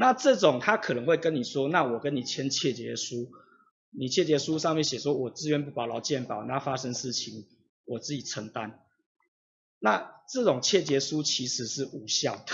[0.00, 3.32] 那这种他可能会跟你说，那我跟你签切结书，
[3.90, 7.46] 你切结书上面写说我自愿不保劳健保，那发生事情
[7.84, 8.78] 我自己承担。
[9.80, 12.52] 那这种切结书其实是无效的，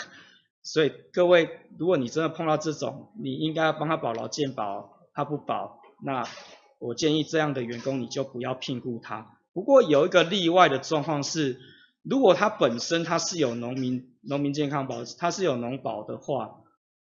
[0.63, 6.27] 所以各位，如果你真的碰到这种，你应该要帮他保劳健保，他不保，那
[6.79, 9.39] 我建议这样的员工你就不要聘雇他。
[9.53, 11.61] 不过有一个例外的状况是，
[12.03, 16.63] 如果他本身他是有农民农民健康保，他是有农保的话。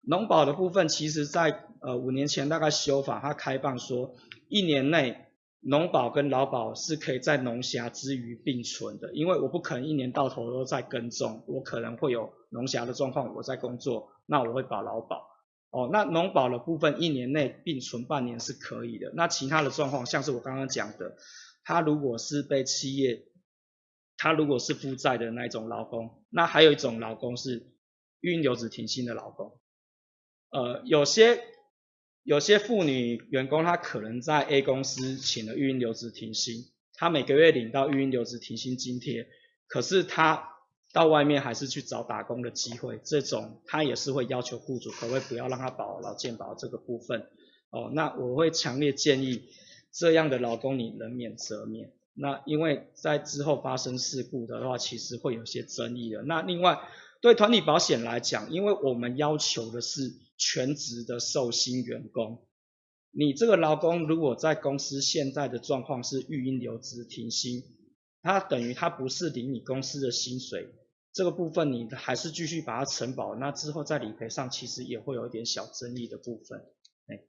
[0.09, 4.15] 农保的部分，其实在呃五年前大概修法，它开放说
[4.47, 5.25] 一年内
[5.59, 15.27] 农保跟劳保是可以在农暇之余并存的，因为我不可能一年到头都在耕种，我可能会有农暇的状况，我在工作，那我会保劳保。
[15.71, 21.17] 哦，那农保的部分一年内并存半年是可以的，那其他的状况像是我刚刚讲的，
[21.65, 23.25] 他如果是被企业，
[24.15, 27.73] 他如果是负债的那一种劳工，那还有一种劳工是
[28.21, 29.59] 育婴留职停薪的劳工。
[30.49, 31.43] 呃，有些
[32.23, 39.27] 有些妇女员工，她可能在 A 公司请了育婴留职停薪，她每个月领到育婴留职停薪津贴，
[39.67, 40.49] 可是她
[40.93, 47.27] 到外面还是去找打工的机会，这种她也是会要求雇主可不可以不要让她保劳健保这个部分。
[47.69, 49.49] 哦，那我会强烈建议
[49.91, 51.91] 这样的劳工你能免则免。
[52.13, 56.23] 那因为在之后发生事故的话，其实会有些争议的。
[56.23, 56.79] 那另外
[57.21, 60.13] 对团体保险来讲，因为我们要求的是。
[60.37, 62.47] 全职的受薪员工，
[63.11, 67.63] 你这个劳工如果在公司现在的状况是育婴留职停薪，
[68.21, 70.69] 他等于他不是领你公司的薪水，
[71.13, 76.59] 这个部分你还是继续把它承保，那之后在理赔上其实也会有一点小争议的部分。
[77.07, 77.23] 哎，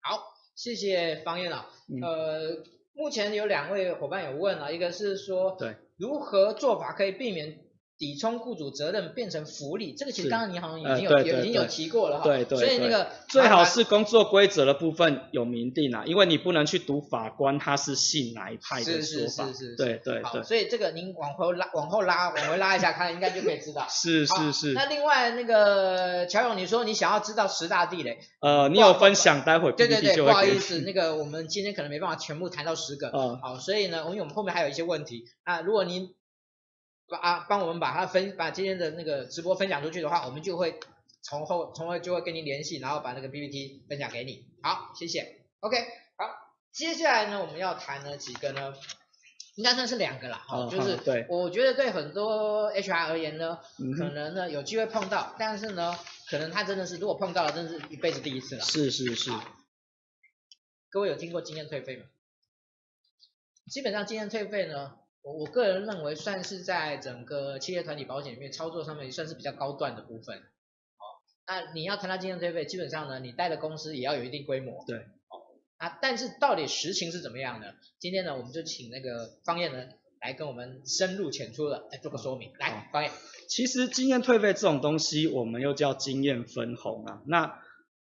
[0.00, 0.22] 好，
[0.54, 1.66] 谢谢方燕老。
[2.00, 7.61] 呃，目前有两位伙伴有问了，一个是说，对，如何做法可以避免？
[8.02, 12.24] 抵充雇主责任变成福利，这个其实刚刚你好像已经有、呃、已经有提过了哈。
[12.24, 12.66] 对对，对。
[12.66, 19.46] 所以那个最好是工作规则的部分有明定啊，因为你不能去读法官他是信哪一派的说法。
[19.46, 19.76] 是是是是。
[19.76, 20.22] 对对对。
[20.24, 23.86] 好，所以这个您往后拉往后拉往回拉一下看，应该就可以知道。
[23.88, 24.72] 是是是。
[24.72, 28.18] 那另外那个乔勇，你说你想要知道十大地雷？
[28.40, 33.12] 呃，你有分享，待会对对对，不好意思，那个我们今天可能没办法全部谈到十个。
[33.14, 33.38] 嗯。
[33.40, 36.08] 好，所以呢，因为我们后面还有一些问题啊，如果您。
[37.16, 40.78] 啊，帮我们把它分，把今天的那个直播分享出去的话，我们就会
[41.22, 44.46] 从后从后就会跟您联系，然后把那个 PPT 分享给你。
[44.62, 45.44] 好，谢谢。
[45.60, 45.76] OK，
[46.16, 46.26] 好，
[46.72, 48.74] 接下来呢，我们要谈的几个呢，
[49.54, 50.42] 应该算是两个啦。
[50.46, 53.58] 好、哦，就是对，我觉得对很多 HR 而言呢，
[53.98, 55.98] 可能呢有机会碰到，但是呢，
[56.28, 58.62] 可能他真的是如果碰到了，真的是一辈子第一次了。
[58.64, 59.30] 是是是。
[60.90, 62.04] 各位有听过经验退费吗？
[63.70, 64.98] 基本上经验退费呢。
[65.22, 70.36] 我我个人认为算是在整个企业团体保险里面操作上面也算是比较高段的部分。
[70.36, 71.02] 哦，
[71.46, 74.84] 那你要谈到经验退费，基本上呢，你带的公司也要有一定规模。
[74.86, 74.98] 对。
[74.98, 75.38] 哦，
[75.78, 77.74] 啊，但是到底实情是怎么样的？
[77.98, 79.88] 今天呢，我们就请那个方燕呢
[80.20, 82.52] 来跟我们深入浅出的来做个说明。
[82.58, 83.12] 来，方燕。
[83.48, 87.22] 其实经验退费这种东西，我们又叫经验分红啊。
[87.26, 87.62] 那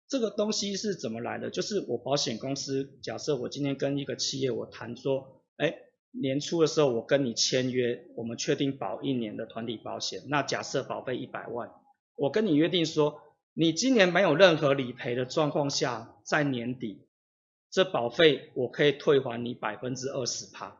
[0.06, 1.50] 这个东西是怎么来的？
[1.50, 5.72] 就是我保险公司，假设我今天跟一个企业我谈说，哎，
[6.12, 10.22] 年初的时候我跟你签约，我们确定保一年的团体保险。
[10.28, 11.70] 那假设保费一百万，
[12.16, 13.20] 我跟你约定说，
[13.54, 17.06] 你今年没有任何理赔的状况下，在年底，
[17.70, 20.76] 这保费我可以退还你百分之二十趴。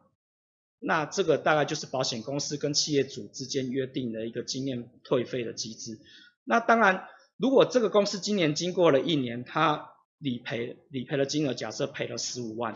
[0.81, 5.99] 那这个大概就是保险公司跟企业主之间约定的一个经验退费的机制。
[6.45, 7.07] 那当然，
[7.37, 12.75] 如果这个公司今年经过了一年，它理赔理赔的金额假设赔了十五万，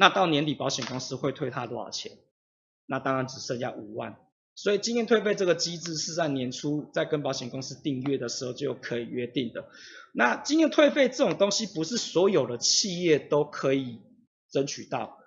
[0.00, 2.12] 那到年底保险公司会退他多少钱？
[2.86, 4.16] 那当然只剩下五万。
[4.54, 9.66] 所以经验退费这个机制是在年初在跟保险公司订约的时候就可以约定的。
[10.14, 14.00] 那经验退费这种东西不是所有的企业都可以
[14.50, 15.18] 争取到。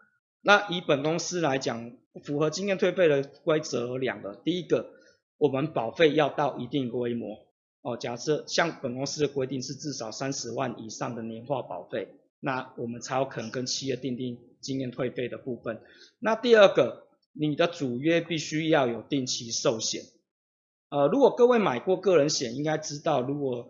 [0.41, 1.91] 那以本公司来讲，
[2.24, 4.89] 符合经验退费的规则有两个，第一个，
[5.38, 7.45] 我们保费要到一定规模，
[7.84, 15.80] 哦，假设像本公司的规定是至少三十万以上的年化保费，那我们才有可能跟企业订定经验退费的部分。
[16.18, 20.01] 那第二个，你的主约必须要有定期寿险，
[20.89, 23.70] 呃，如果各位买过个人险，应该知道，如果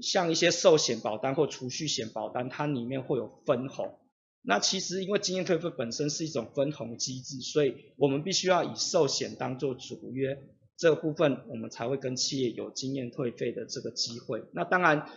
[0.00, 3.98] 像一些寿险保单或储蓄险保单，它里面会有分红。
[4.42, 10.38] 那其实因为经验退费本身是一种分红机制，所以我们必须要以寿险当做主约，
[10.78, 14.44] 这个部分我们才会跟企业有经验退费的这个机会。
[14.54, 15.10] 那当然，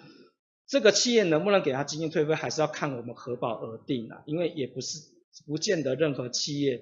[0.68, 4.99] 这个企业能不能给他经验退费，还是要看我们核保而定啊，因为也不是
[5.45, 6.82] 不见得任何企业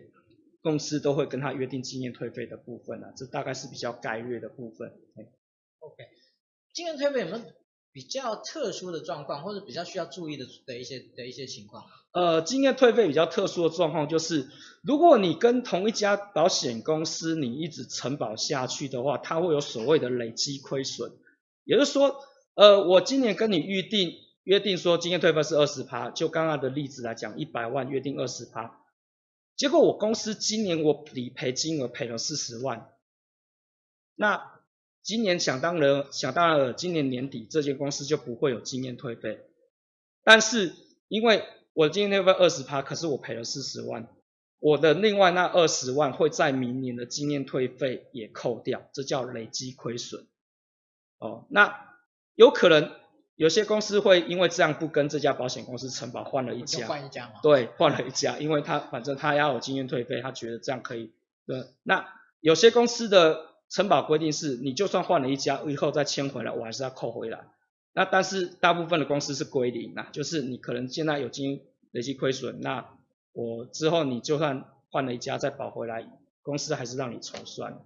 [0.62, 4.90] 公司都会跟他约定经验退费的部分啊，这大概是比较概略的部分。
[5.80, 5.96] OK，
[6.74, 7.42] 经验退费有没有
[7.92, 11.84] 比较特殊的状况，或者比较需要注意的的一些的一些情况？
[12.14, 14.48] 呃，经验退费比较特殊的状况就是，
[14.84, 21.12] 如果你跟同一家保险公司你一直承保下去的话，它会有所谓的累积亏损。
[21.64, 22.16] 也就是说，
[22.62, 28.84] 呃，我今年跟你预定约定说经验退费是二十趴，就刚刚的例子来讲，一百万约定二十趴，
[29.56, 32.92] 结果我公司今年我理赔金额赔了四十万，
[34.14, 34.62] 那
[35.02, 39.40] 今年想当然想当然，今年年底这间公司就不会有经验退费，
[40.24, 40.76] 但是
[41.08, 41.44] 因为
[41.74, 44.08] 我今天退费二十趴，可是我赔了四十万，
[44.60, 50.28] 我的另外那二十万会在明年的经验退费也扣掉，这叫累积亏损。
[51.18, 51.91] 哦，那
[52.36, 52.92] 有可能
[53.36, 57.34] 有些公司会因为这样不跟这家保险公司承保，换了一家，换一家吗？
[57.42, 61.12] 对，换了一家，因为他反正他要有经验退费，他觉得这样可以。
[61.46, 62.08] 对，那
[62.40, 67.48] 有些公司的承保规定是，你就算换了一家，以后再签回来，我还是要扣回来。
[67.94, 71.62] 那但是大部分的公司是归零啊，就是你可能现在有经
[71.92, 72.86] 累积亏损，那
[73.34, 76.08] 我之后你就算换了一家再保回来，
[76.42, 77.82] 公司还是让你重算。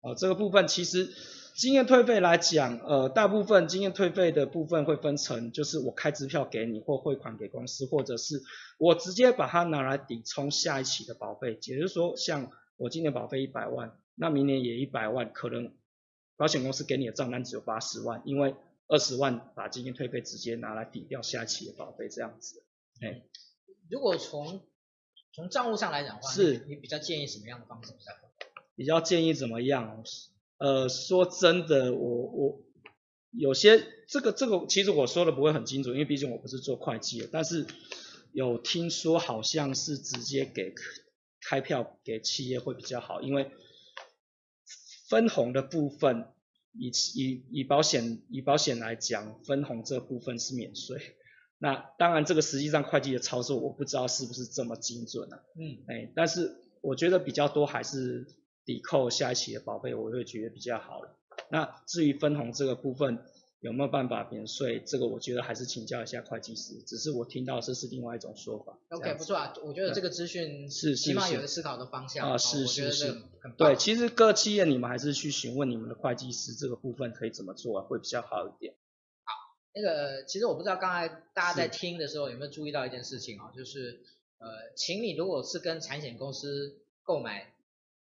[0.00, 1.08] 哦，这个部分其实
[1.54, 8.42] 经验退费来讲，呃，大部分经验退费的部分会分成，就是我开支票给你，或汇款给公司，或者是
[8.76, 11.52] 我直接把它拿来抵充下一期的保费。
[11.62, 15.72] 也就是说，像我今年保费一百万，那明年也一百万，可能
[16.36, 18.56] 保险公司给你的账单只有八十万，因为
[18.88, 22.64] 二十万把经验退费直接拿来抵掉下一期的保费，这样子。
[23.00, 23.22] 哎，
[23.88, 24.60] 如果从
[25.32, 28.28] 从账务上来讲的话，是你，你比较建议什么样的方式比较好？
[28.74, 30.02] 比较建议怎么样？
[30.64, 32.62] 呃，说真的，我我
[33.32, 37.28] 有些这个这个，其实我说的不会很清楚，因为毕竟我不是做会计的。
[37.30, 37.66] 但是
[38.32, 40.72] 有听说好像是直接给
[41.42, 43.50] 开票给企业会比较好，因为
[45.10, 46.28] 分红的部分。
[46.76, 50.98] 以以以保险以保险来讲，分红这部分是免税。
[51.58, 55.38] 那当然，这个实际上会计的操作，我不知道是不是这么精准啊。
[55.56, 58.26] 嗯，哎，但是我觉得比较多还是
[58.64, 61.16] 抵扣下一期的保费，我会觉得比较好了。
[61.50, 63.18] 那至于分红这个部分，
[63.60, 64.80] 有没有办法免税？
[64.80, 66.74] 这个我觉得还是请教一下会计师。
[66.86, 68.78] 只是我听到这是另外一种说法。
[68.90, 73.22] OK，不错啊，我觉得这个资讯是起码有个思考的方向啊，是是是，
[73.56, 78.74] 对，其实各企业你们还是去询问你们的会计师，这个部分可以怎么做啊，会比较好一点。
[79.24, 79.32] 好，
[79.74, 84.02] 那个其实我不知道刚才大家在听的时候有没有注意到一件事情啊，就是
[84.38, 87.53] 呃，请你如果是跟产险公司购买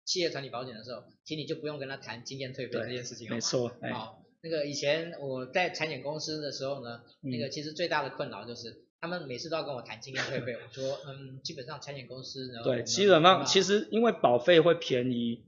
[0.08, 4.24] 企业团体保险的时候，请你就不用跟他谈经验退费这件事情，没错，好。
[4.40, 15.44] 那个以前我在产险公司的时候呢，嗯、那个其实最大的困扰就是他们每次都要跟我谈经验退费，我说嗯，基本上产险公司呢，对，基本上其实因为保费会便宜，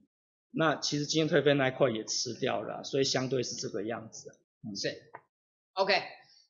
[0.50, 4.30] 那其实经验退费那一块也吃掉了，所以相对是这个样子。
[4.62, 5.10] 嗯、是
[5.72, 5.94] ，OK，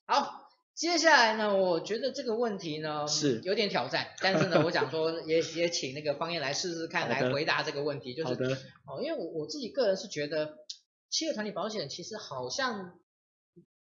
[0.07, 0.40] 好，
[0.73, 3.39] 接下来呢，我觉得这个问题呢是。
[3.43, 8.33] 有点挑战，但是呢，我想说也也请那个方燕来试试看来回答这个问题，就是
[8.87, 10.57] 哦，因为我我自己个人是觉得
[11.09, 12.99] 企业团体保险其实好像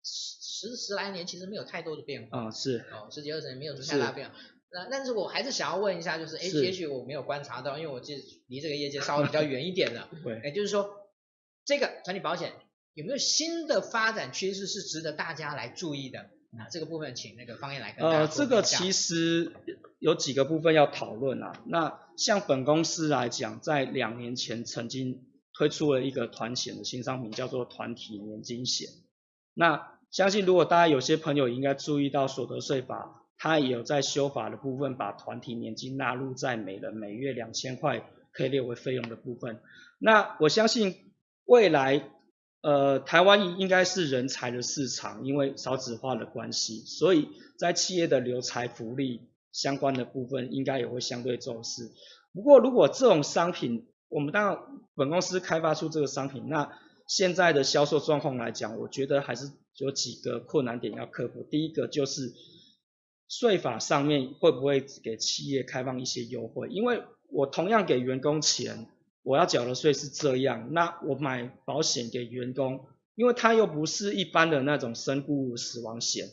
[0.04, 2.86] 十十十来年其实没有太多的变化，啊、哦、是。
[2.94, 4.36] 哦十几二十年没有什么太大变化，
[4.72, 11.10] 那但是我还是想要问一下，就是哎，也许我没有观察到，因为我其实离这个业界稍微比较远一点的， 对，也，就是说
[11.66, 12.54] 这个团体保险
[12.94, 16.30] 有没有新的发展趋势是值得大家来注意的？
[16.58, 18.20] 那这个部分，请那个方燕来跟大家。
[18.20, 19.52] 呃，这个其实
[20.00, 21.52] 有几个部分要讨论啊。
[21.66, 28.90] 那像本公司来讲，在两年前曾经推出了一个团险的新商品，叫做团体年金险。
[29.54, 39.60] 那相信如果大家有些朋友应该注意到所得税法，它也有在修法的部分，把团体年金纳入在每人每月两千块可以列为费用的部分。
[40.00, 41.12] 那我相信
[41.46, 42.10] 未来。
[42.66, 51.92] 呃，台湾应该是人才的市场，因为少子化的关系，所以在企业的留才福利相关的部分，应该也会相对重视。
[52.34, 56.76] 不过，如果这种商品，我们当本公司开发出这个商品，那
[57.08, 61.44] 现在的销售状况来讲，我觉得还是有几个困难点要克服。
[61.44, 62.34] 第一个就是
[63.30, 66.68] 税法上面会不会给企业开放一些优惠？
[66.70, 68.88] 因为我同样给员工钱。
[69.26, 76.28] 我要缴的税是这样，那我买保险给员工，因为他又不是一般的那种身故死亡险，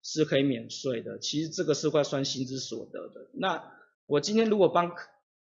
[0.00, 1.18] 是可以免税的。
[1.18, 3.30] 其实这个是会算薪资所得的。
[3.34, 3.72] 那
[4.06, 4.92] 我今天如果帮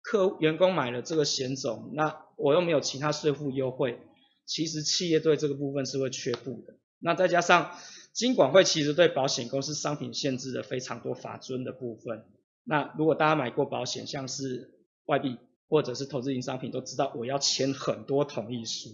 [0.01, 3.99] 客员工买了这个险种，那我又没有其他税负优惠，
[4.47, 6.77] 其实企业对这个部分是会缺步的。
[7.01, 7.73] 那再加上
[8.13, 12.27] 金管会其实对保险公司商品限制的非常多法遵的部分。
[12.63, 14.71] 那如果大家买过保险，像是
[15.07, 15.37] 外币。
[15.69, 18.91] 或者是投资型商品都知道，我要签很多同意书。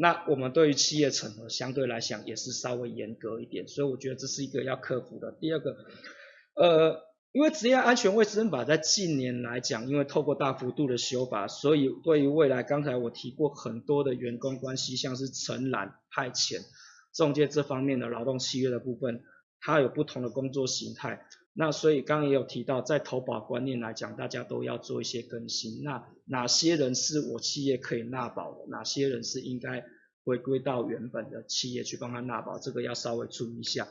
[0.00, 5.32] 那我们对于企业审核相对来讲也是稍微严格一点，所以我觉得这是一个要克服的。
[5.32, 5.76] 第二个，
[6.54, 7.00] 呃，
[7.32, 16.60] 因为职业安全卫生法在近年来讲，因为透过大幅度的修法，所以对于未来刚才我提过很多的员工关系，像是承揽、派遣、
[17.12, 19.24] 中介这方面的劳动契约的部分，
[19.60, 21.26] 它有不同的工作形态。
[21.52, 25.82] 那所以刚刚也有提到，在投保观念来讲，大家都要做一些更新。
[25.82, 28.66] 那哪些人是我企业可以纳保的？
[28.68, 29.84] 哪些人是应该
[30.24, 32.60] 回归到原本的企业去帮他纳保？
[32.60, 33.88] 这个要稍微注意一下。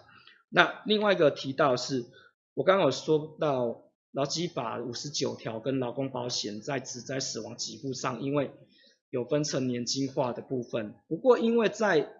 [0.49, 2.05] 那另外一个提到是，
[2.53, 8.51] 我刚刚有说到劳基法五十九条跟劳工保险在职灾死亡给付上，因为
[9.09, 10.95] 有分成年金化的部分。
[11.09, 12.13] 不过因为在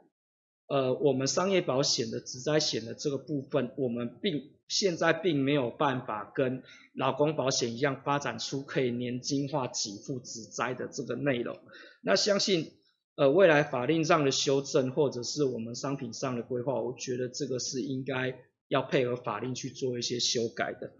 [0.67, 6.61] 呃我们商业保险的职灾险的这个部分，我们并现在并没有办法跟
[6.93, 11.57] 劳工保险一样发展出可以年金化给付职灾的这个内容。
[12.01, 12.73] 那相信
[13.15, 18.37] 呃未来法令上的修正或者是我们商品上的规划，我觉得这个是应该
[18.67, 20.91] 要配合法令去做一些修改的。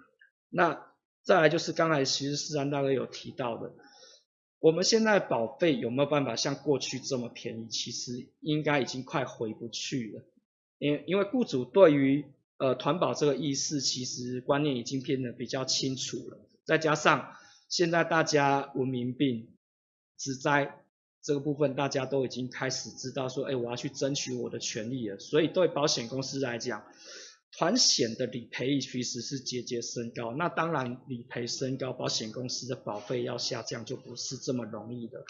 [0.49, 0.81] 那
[1.23, 3.73] 再来就是刚才其实思安大哥有提到的，
[4.59, 7.67] 我们现在保费有没有办法像过去这么便宜？
[7.67, 10.23] 其实应该已经快回不去了，
[10.79, 12.25] 因因为雇主对于
[12.57, 17.35] 呃，团保这个意识其实观念已经变得比较清楚了，再加上
[17.69, 19.47] 现在大家文明病、
[20.17, 20.83] 职灾
[21.21, 25.19] 这个部分，大家都已经开始知道说，哎，我要去争取我的权利了。
[25.19, 26.83] 所以对保险公司来讲，
[27.51, 30.33] 团险的理赔率其实是节节升高。
[30.33, 35.25] 那当然，理赔升高，保险公司的保费要下降就不是这么容易的。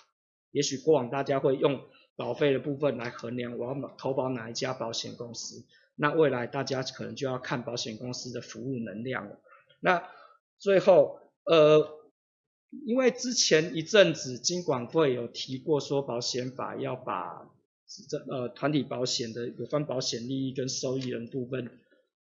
[0.52, 1.82] 也许过往大家会用
[2.16, 5.64] 保费的部分来衡量，我要投保哪一家保险公司。
[5.96, 9.40] 那未来大家可能就要看保险公司的服务能量了。
[9.80, 10.04] 那
[10.60, 11.88] 最后，呃，
[12.86, 17.50] 因为之前一阵子金管会有提过说保险法要把
[18.10, 21.72] 这呃团体保险的有关保险利益跟受益人部分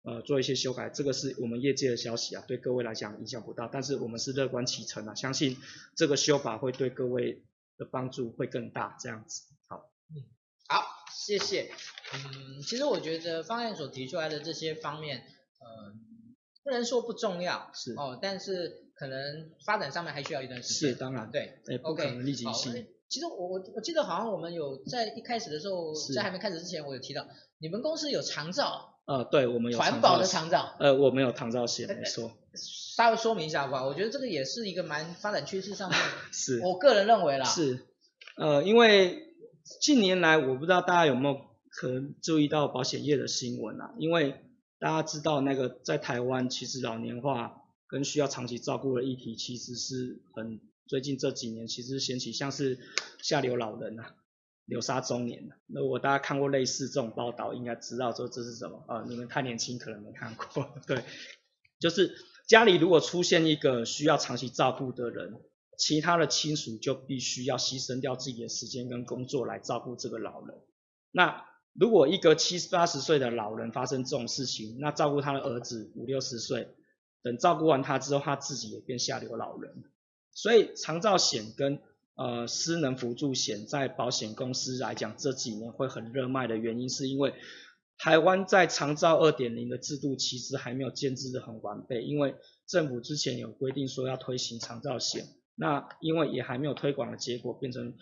[0.07, 5.57] 呃做一些修改，这个是我们业界的消息啊，对各位来讲影响不大，但是我们是乐观其成啊，相信
[5.97, 7.43] 这个修法会对各位
[7.77, 9.41] 的帮助会更大，这样子。
[9.67, 10.23] 好，嗯，
[10.69, 10.81] 好，
[11.13, 11.69] 谢谢。
[12.13, 15.17] 嗯，其实我觉得方案所提出来的这些方面，
[15.59, 15.93] 呃，
[16.63, 20.91] 不能说不重要，是哦，但是可能发展上面还需要一段时间。
[20.91, 22.87] 是，当然，对，对，OK，不可能立即性。
[23.09, 27.27] 其实我我我记得好像我们有在一开始的时候，在还没开始之前，我有提到
[27.57, 28.93] 你们公司有长照。
[29.07, 30.75] 呃，对，我们有环保的长照。
[30.79, 32.31] 呃，我们有长照险，没错。
[32.53, 35.99] 稍微说明一下吧，我觉得这个也是一个蛮发展趋势上面，
[36.31, 37.45] 是我个人认为啦。
[37.45, 37.87] 是，
[38.37, 39.33] 呃，因为
[39.81, 41.47] 近年来我不知道大家有没有。
[41.69, 44.41] 可能注意到保险业的新闻啊，因为
[44.79, 52.79] 大家知道那个在台湾，其实老年化跟需要长期照顾的议题，其实是很最近这几年其实掀起，像是
[53.21, 54.15] 下流老人啊，
[54.67, 55.49] 流沙中年。
[55.65, 59.03] 那我大家看过类似这种报道，应该知道说这是什么啊？
[59.07, 60.69] 你们太年轻，可能没看过。
[60.85, 61.03] 对，
[61.79, 62.15] 就是
[62.47, 65.33] 家里如果出现一个需要长期照顾的人，
[65.77, 70.57] 其他的亲属就必须要牺牲掉自己的时间跟工作来照顾这个老人。
[71.11, 76.69] 那如果一个七八十岁的老人发生这种事情，那照顾他的儿子五六十岁，
[77.21, 79.83] 等照顾完他之后，他自己也变下流老人。
[80.31, 81.79] 所以长照险跟
[82.17, 87.33] 呃失能辅助险在保险公司来讲，这几年会很热卖的原因，是因为
[87.97, 92.35] 台湾在长照二点零的制度其实还没有建置得很完备，因为
[92.67, 97.95] 政府之前有规定说要推行长照险，那因为也还没有推广的结果，变成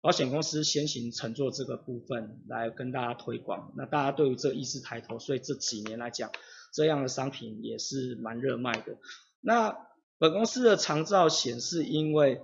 [0.00, 6.30] 保险公司先行承做这个部分来跟大家推广，那大家对于这意识抬头，所以这几年来讲，
[6.72, 8.98] 这样的商品也是蛮热卖的。
[9.40, 9.76] 那
[10.18, 12.40] 本公司的长照险是因为，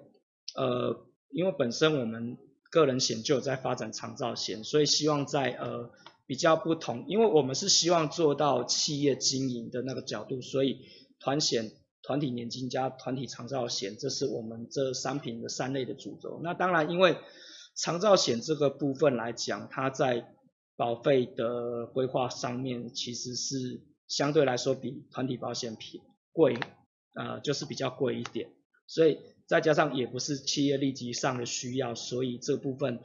[0.56, 2.36] 呃，因为本身我们
[2.70, 5.90] 个人险就有在发展长照险，所以希望在呃
[6.26, 10.80] 比较不同，因为我们是希望做到企业经营的那个角度，所以
[11.20, 11.70] 团险、
[12.02, 16.40] 团体年金加团体长照险，这是我们这商品的三类的主轴。
[16.42, 17.16] 那当然，因为
[17.74, 20.34] 长照险这个部分来讲，它在
[20.76, 26.58] 保费的规划上面其实是相对来说比团体保险便贵，
[27.14, 28.50] 呃，就是比较贵一点。
[28.86, 29.18] 所以
[29.52, 33.00] 再加上也不是企业立即上的需要，所以这部分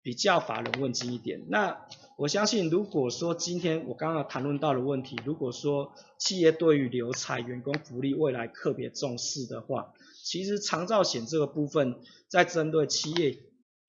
[0.00, 1.46] 比较法人问津一点。
[1.48, 1.76] 那
[2.16, 9.92] 我相信，如果说今天我刚刚谈论到的问题，如果说企业对于留才员工福利未来特别重视的话，
[10.22, 11.96] 其实长照险这个部分
[12.28, 13.36] 在针对企业。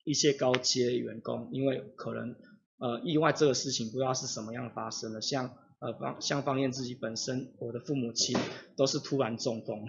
[0.06, 2.36] 一些高阶员工，因为可能
[2.80, 8.36] 呃意外这个事情不知道是什么样发生的，像呃方像方燕自己本身，我的父母亲
[8.76, 9.86] 都是突然中风，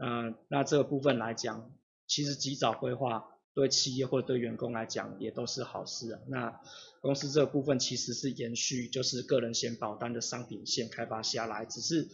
[0.00, 1.70] 呃那这个部分来讲，
[2.06, 3.24] 其实及早规划
[3.54, 6.20] 对企业或者对员工来讲也都是好事啊。
[6.28, 6.60] 那
[7.00, 12.08] 公司这个部分其实是延续就是个人险保单的商品线开发下来，只是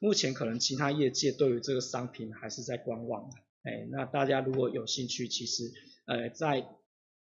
[0.00, 3.30] 目前可能其他业界对于这个商品还是在观望，
[3.62, 5.72] 哎那大家如果有兴趣，其实
[6.06, 6.66] 呃在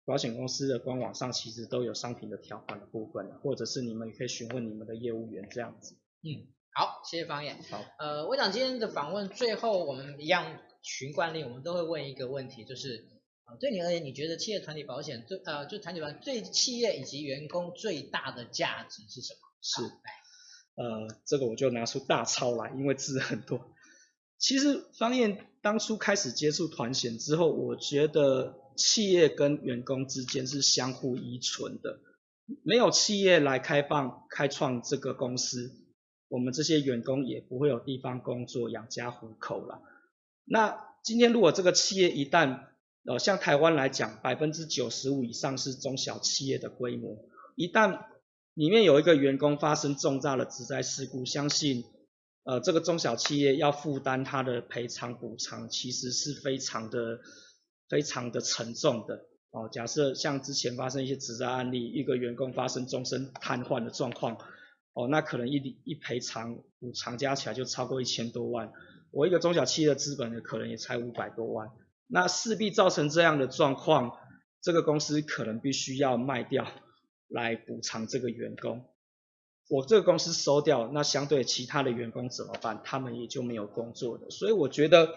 [0.05, 5.97] 保险公司的官网上其实都有商品的条款的部分，或者是你们也可以询问你们的业务员这样子。
[6.22, 6.47] 嗯，
[6.79, 7.59] 好，谢谢方燕。
[7.70, 13.07] 好，呃，我想今天的访问最后我们一样循惯例，我们都会问一个问题，就是
[13.45, 19.41] 啊，对你而言，你觉得企业团体保险最呃就团体保险对企业以及员工最大的价值是什么？
[19.62, 19.83] 是，
[20.74, 23.59] 呃，这个我就拿出大钞来，因为字很多。
[24.37, 28.62] 其实方燕当初开始接触团险之后，我觉得。
[28.77, 31.99] 企业跟员工之间是相互依存的，
[32.62, 35.72] 没有企业来开放开创这个公司，
[36.29, 39.81] 我们这些员工也不会有地方工作养家糊口了。
[40.45, 42.66] 那今天如果这个企业一旦
[43.05, 47.16] 呃像台湾来讲，百分之九十五以上是中小企业的规模，
[47.55, 48.05] 一旦
[48.55, 51.85] 里面有一个员工发生重大的职灾事故，相信
[52.45, 57.20] 呃这个中小企业要负担他的赔偿补偿，其实是非常的。
[57.89, 64.37] 非常的沉重的哦，假设像之前发生一些职灾案例，一个员工发生终身瘫痪的状况，
[64.97, 68.72] 哦，那可能一一赔偿补偿加起来就超过一千多万，
[69.11, 71.68] 我一个中小企业的资本呢，可能也才五百多万，
[72.07, 74.16] 那势必造成这样的状况，
[74.62, 76.66] 这个公司可能必须要卖掉
[77.28, 78.86] 来补偿这个员工，
[79.68, 82.80] 我这个公司收掉，那相对其他的员工怎么办？
[82.82, 85.14] 他们也就没有工作的，所以我觉得。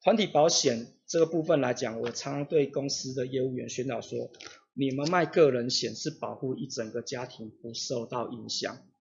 [0.00, 4.30] 团体保险这个部分来讲，我常常对公司的业务员宣导说，
[4.72, 8.78] 你们卖个人险是保护一整个家庭不受到影响，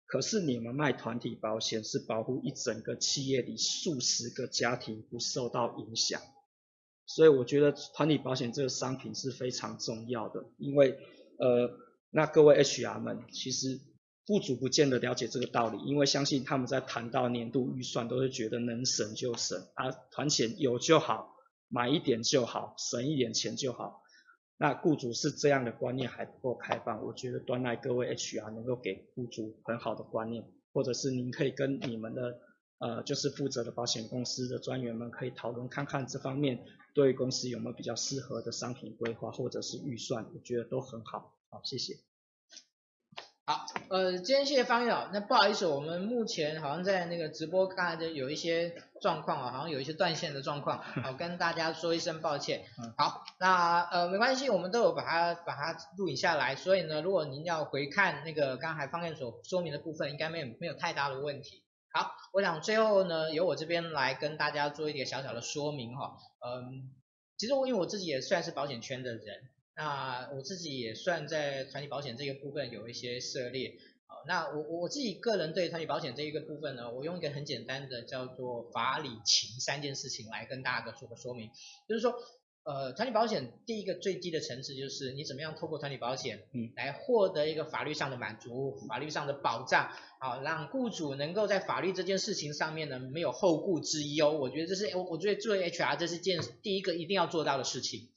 [0.10, 6.20] 可是你们卖团体保险是保护一整个企业里数十个家庭不受到影响。
[7.06, 10.98] 所以我觉得团体保险这个商品是非常重要的，因为
[11.38, 11.70] 呃，
[12.10, 13.80] 那各位 HR 们其实。
[14.32, 21.34] 雇主不见得了解这个道理，因为相信他们在谈到年度预算，都会觉得能省就省啊，团险有就好，
[21.68, 24.04] 买一点就好，省一点钱就好。
[24.62, 30.44] 那雇主是这样的观念还不够开放，我觉得端赖各位 HR 能够给雇主很好的观念，
[30.74, 32.38] 或者是您可以跟你们的
[32.80, 41.38] 呃就是负责的保险公司的专员们可以讨论看看这方面对公司有没有比较适合的商品规划或者是预算，我觉得都很好。
[41.50, 41.94] 好，谢谢。
[43.46, 45.08] 好，呃，今天谢谢方友。
[45.14, 52.64] 那不好意思，我们目前好像在那个直播刚才就有一些状况啊，好像有一些断线的状况，好，跟大家说一声抱歉。
[52.98, 61.64] 好，那呃没关系，我们都有把它把它录影下来，所以呢，如果您要回看那个刚才方燕所说明的部分，应该没有没有太大的问题。
[61.92, 66.18] 好，我想最后呢，由我这边来跟大家做一点小小的说明哈。
[66.46, 66.92] 嗯，
[67.38, 69.50] 其实我因为我自己也算是保险圈的人。
[69.76, 73.76] 那我自己也算在团体保险这个部分有一些涉猎。
[74.10, 81.50] 好，那我我自己个人对团体保险这一个部分呢，我用一个很简单的叫做法理情三件事情来跟大家做个说明，
[81.88, 82.14] 就是说。
[82.66, 89.90] 呃，团体保险第一个最低的层次就是你怎么样透过团体保险，嗯，来获得一个法律上的满足，法律上的保障，
[90.20, 94.34] 好，让雇主能够在法律这件事情上面呢没有后顾之忧。
[94.38, 98.10] 我觉得这是我我觉得作为 HR 这是件第一个一定要做到的事情。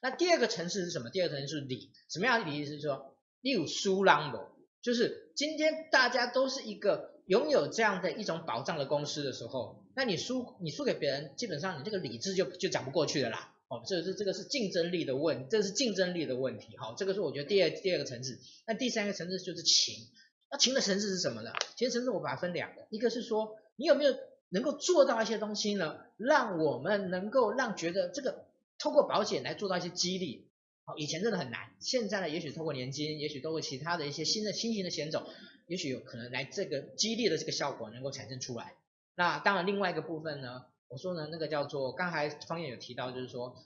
[0.00, 1.10] 那第二个层次是什么？
[1.10, 2.64] 第二个层次是理，什么样的理？
[2.64, 13.52] 是说，例如输让的，就是今天大家都是一个拥有这样的一种保障的公司的时候，那你输你输给别人，基本上你这个理智就就讲不过去了啦。
[13.68, 16.74] 哦，这个是这个是竞争力的问，这是竞争力的问题。
[16.78, 18.38] 好，这个是我觉得第二第二个层次。
[18.66, 20.06] 那第三个层次就是情。
[20.50, 21.50] 那情的层次是什么呢？
[21.76, 24.14] 情的层次我把它分两个，一个是说你有没有
[24.48, 28.46] 能够做到一些东西呢，让我们能够让觉得这个
[28.78, 30.45] 透过保险来做到一些激励。
[30.88, 35.26] 好，以前真的很难，现在呢，也许透过年金，也许透过其他的一些新的新型的险种，
[35.66, 38.74] 也许有可能来这个激励的这个效果能够产生出来。
[39.16, 40.66] 那当然另外一个部分呢？
[40.86, 43.56] 我说呢，那个叫做刚才方燕有提到，就是说，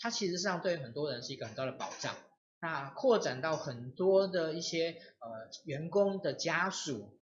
[0.00, 2.16] 它其实上对很多人是一个很高的保障。
[2.60, 7.16] 那扩展到很多的一些呃员工的家属，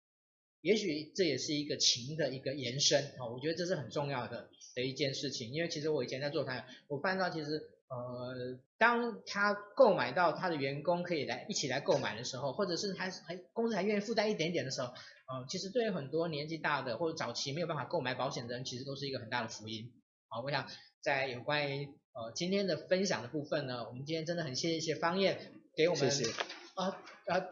[0.62, 3.26] 也许这也是一个情的一个延伸啊。
[3.30, 7.68] 我觉得这是很重要的的一件事情，因为其实我以前在做团，我发现到其实。
[7.92, 19.92] 呃，当他购买到他的员工可以来一起来购买的时候，或者是还还公司还愿意负担一点点的时候，呃，其实对于很多年纪大的或者早期没有办法购买保险的人，其实都是一个很大的福音。
[20.28, 20.66] 好，我想
[21.02, 21.84] 在有关于
[22.14, 26.32] 呃今天的分享的部分呢，我们今天真的很谢谢方燕给我们谢谢
[26.74, 27.50] 呃呃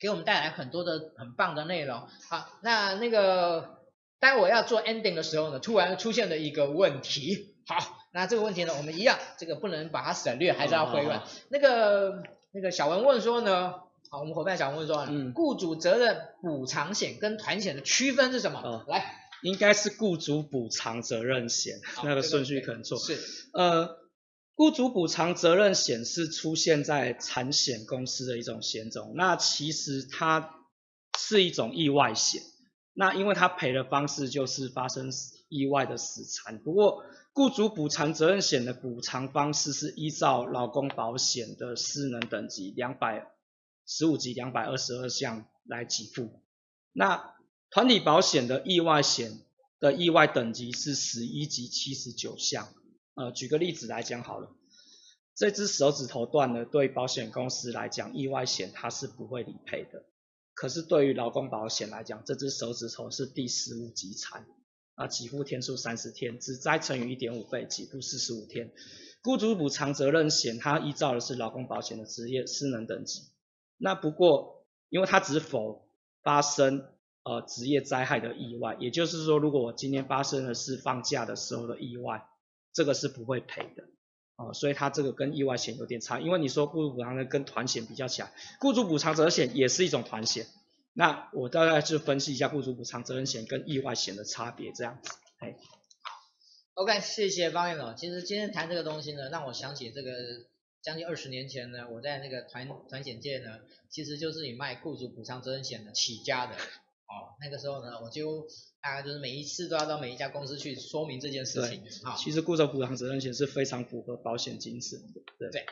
[0.00, 2.08] 给我们带来很多的很棒的内容。
[2.28, 3.84] 好，那那个
[4.18, 7.54] 当我要做 ending 的时候呢，突然出现了一个问题。
[7.68, 7.99] 好。
[8.12, 11.16] 那这个问题呢，我们一样，这个不能把它省略，还是要回问。
[11.18, 13.74] 哦、那个那个小文问说呢，
[14.10, 18.62] 好，我们伙伴小文问说，嗯，雇主责任补偿险跟团险的区分是什么？
[18.64, 22.98] 嗯、来，应该是雇主补偿责任险，哦、那个顺序可能错。
[22.98, 23.18] 是，
[23.52, 23.96] 呃，
[24.56, 30.56] 雇主补偿责任险是出现在产险公司的一种险种，那其实它
[31.16, 32.42] 是一种意外险，
[32.92, 35.12] 那因为它赔的方式就是发生
[35.50, 37.04] 意外的死残，不过。
[37.32, 43.30] 雇主补偿责任险的补偿方式是依照劳工保险的失能等级两百
[43.86, 46.42] 十五级两百二十二项来给付。
[46.92, 47.36] 那
[47.70, 49.42] 团体保险的意外险
[49.78, 52.68] 的意外等级是十一级七十九项。
[53.14, 54.50] 呃，举个例子来讲好了，
[55.36, 60.04] 这只手指头断了，对保险公司来讲，意外险它是不会理赔的。
[60.52, 64.44] 可是对于劳工保险来讲，这只手指头是第十五级残。
[65.00, 68.70] 啊，给付天数三十天，只灾乘以一点五倍，给付四十五天。
[69.22, 73.22] 雇主补偿责任险，它依照的是劳工保险的职业失能等级。
[73.78, 75.88] 那不过，因为它只否
[76.22, 76.84] 发生
[77.22, 82.26] 呃职业灾害的意外，也就是说，如果我今天发生的是放假的时候的意外，
[82.74, 83.84] 这个是不会赔的。
[84.36, 86.20] 哦、所以它这个跟意外险有点差。
[86.20, 88.30] 因为你说雇主补偿的跟团险比较起来，
[88.60, 90.46] 雇主补偿责任险也是一种团险。
[90.92, 95.10] 那我大概就分析一下雇主补偿责任险跟意外险的差别，这样子。
[95.38, 95.56] 哎
[96.74, 97.96] ，，OK，谢谢方燕总。
[97.96, 100.10] 其实今天谈这个东西呢，让我想起这个
[100.82, 106.54] 将近二十年前呢，我在那个团团险界呢，其实就是以卖雇主补偿责任险的起家的。
[106.54, 108.46] 哦，那个时候呢，我就
[108.82, 111.84] 大概就是每一次都要到每一家公司去说明这件事情。
[112.02, 115.20] 好，其实雇主补偿责任险是非常符合保险精神的。
[115.38, 115.66] 对，对，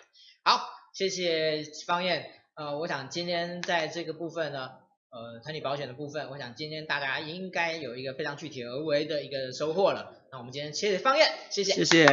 [0.44, 0.64] 好，
[0.94, 2.30] 谢谢方燕。
[2.54, 4.78] 呃，我想今天在这个部分呢。
[5.10, 10.12] 呃，团体保险的部分，我想今天大家应该有一个非常具体而为的一个收获了。
[10.30, 11.72] 那我们今天谢谢方燕，谢谢。
[11.72, 12.06] 谢谢。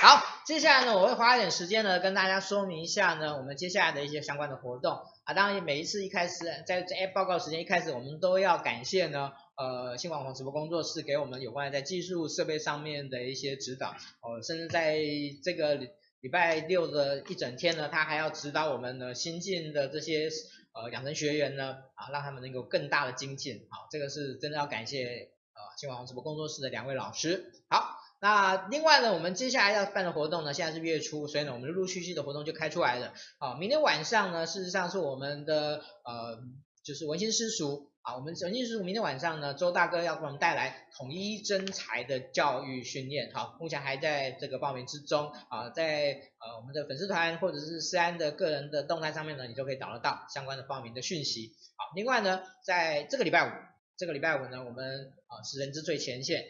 [0.00, 4.94] 好，接下来呢，我会花一点时间呢，跟大家说明一下呢，我们接下来的一些相关的活动
[5.24, 5.34] 啊。
[5.34, 13.88] 当然，每一次一开始在在报告时间一开始，我们都要感谢呢，呃，新网红直播工作室给我们有关在技术设备上面的一些指导
[14.22, 14.98] 哦，甚至在
[15.44, 20.30] 这个礼拜六的一整天呢，他还要指导我们呢新进的这些。
[20.76, 27.50] 呃，养成学员呢，啊，让他们能够更大的精进，好，这个是真的要感谢呃新网红直播工作室的两位老师。
[27.70, 33.14] 好，那另外呢，我们接下来要办的活动呢，现在是月初，所以呢，我们陆陆续续的活动就开出来了。
[33.38, 36.38] 好，明天晚上呢，事实上是我们的呃，
[36.84, 37.90] 就是文心私塾。
[38.06, 51.56] 啊，我们文心私塾明天晚上呢，周大哥要给我们带来统一征才的教育训练，好，目前还在这个报名之中，啊，在呃我们的粉丝团或者是思安的个人的动态上面呢，你都可以找得到相关的报名的讯息。
[51.74, 53.50] 好，另外呢，在这个礼拜五，
[53.96, 56.44] 这个礼拜五呢，我们啊是人之最前线，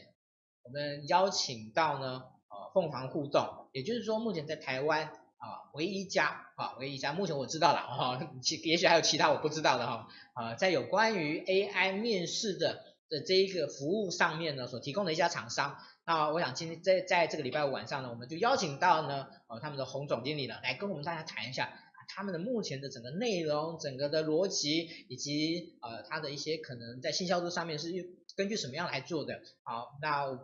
[0.62, 2.22] 我们邀请到呢。
[2.48, 15.76] 呃凤凰互动，也就是说目前在台湾啊唯一一家啊唯一一家，目前我知道了哈， 其也许还有其他我不知道的哈啊，在有关于 AI 面试的的这一个服务上面呢，所提供的一家厂商。
[16.04, 21.72] 那我想今天在在这个礼拜五晚上呢，我们就邀请到呢呃他们的洪总经理呢来跟我们大家谈一下。
[22.08, 27.90] 他们的目前的整个内容、整个的逻辑，以及呃，他的一些可能在新销售上面是
[28.36, 29.42] 根据什么样来做的？
[29.64, 30.38] 好，那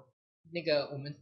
[0.50, 1.16] 那个我们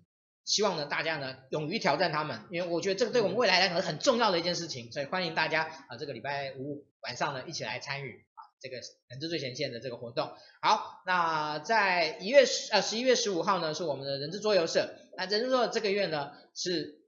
[0.51, 10.33] 希望呢，大家呢勇于挑战他们，因为我觉得这个对我们未来来讲是很重要的一件事情，所以欢迎大家啊、这个礼拜五晚上呢一起来参与啊这个人质最前线的这个活动。
[10.61, 16.99] 好，那在一月十呃十一月十五号呢是我们的人质桌游社，那人质桌这个月呢是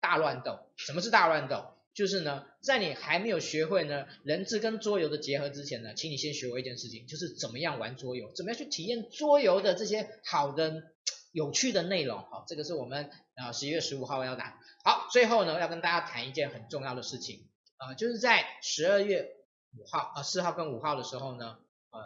[0.00, 1.74] 大乱斗，什么是大乱斗？
[1.92, 10.84] 就是呢，在你还没有学会呢人质跟桌游的结合之前呢，请你先学会一件事情，就是怎么样玩桌游，怎么样去体验桌游的这些好的、
[11.32, 12.18] 有趣的内容。
[12.30, 14.58] 好，这个是我们啊十一月十五号要谈。
[14.84, 19.28] 好，最后呢要跟大家谈一件很重要的事情啊，就是在十二月
[19.76, 21.58] 五号啊四号跟五号的时候呢，
[21.90, 22.00] 呃，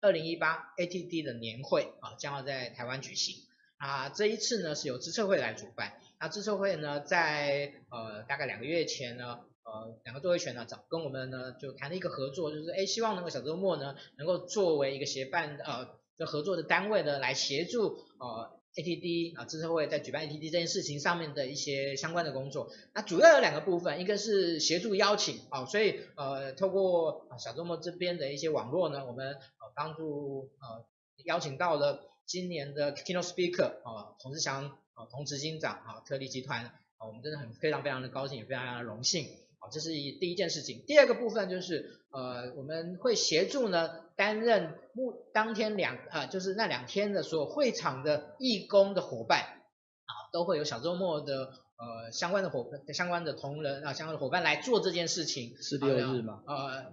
[0.00, 3.36] 二零一八 ATD 的年会啊将要在台湾举行
[3.78, 5.98] 啊，这一次呢是由资策会来主办。
[6.20, 22.70] 那资策会呢，在呃大概两个月前呢，呃两个多月前呢，找跟我们呢就谈了一个合作，就是哎希望能够小周末呢，能够作为一个协办呃的合作的单位呢，来协助呃 ATD 啊资策会在举办 ATD 这件事情上面的一些相关的工作。
[22.94, 30.84] 那主要有两个部分，一个是协助邀请啊，所以呃透过小周末这边的一些网络呢，我们呃帮助呃
[31.24, 34.78] 邀请到了今年的 Keynote Speaker 啊洪志祥。
[34.96, 36.66] 啊，同执行长啊，特力集团
[36.98, 39.26] 啊，我们真的很非常非常的高兴，也非常非常的荣幸
[39.58, 40.84] 啊，这是一第一件事情。
[40.86, 51.46] 第二个部分就是呃，我们会协助呢担任目当天两啊，就是那两天的所有会场的义工的伙伴啊，都会有小周末的
[51.76, 55.56] 呃相关的伙伴、相关的同仁啊、相关的伙伴来做这件事情。
[55.60, 56.42] 是六日吗？
[56.46, 56.92] 呃，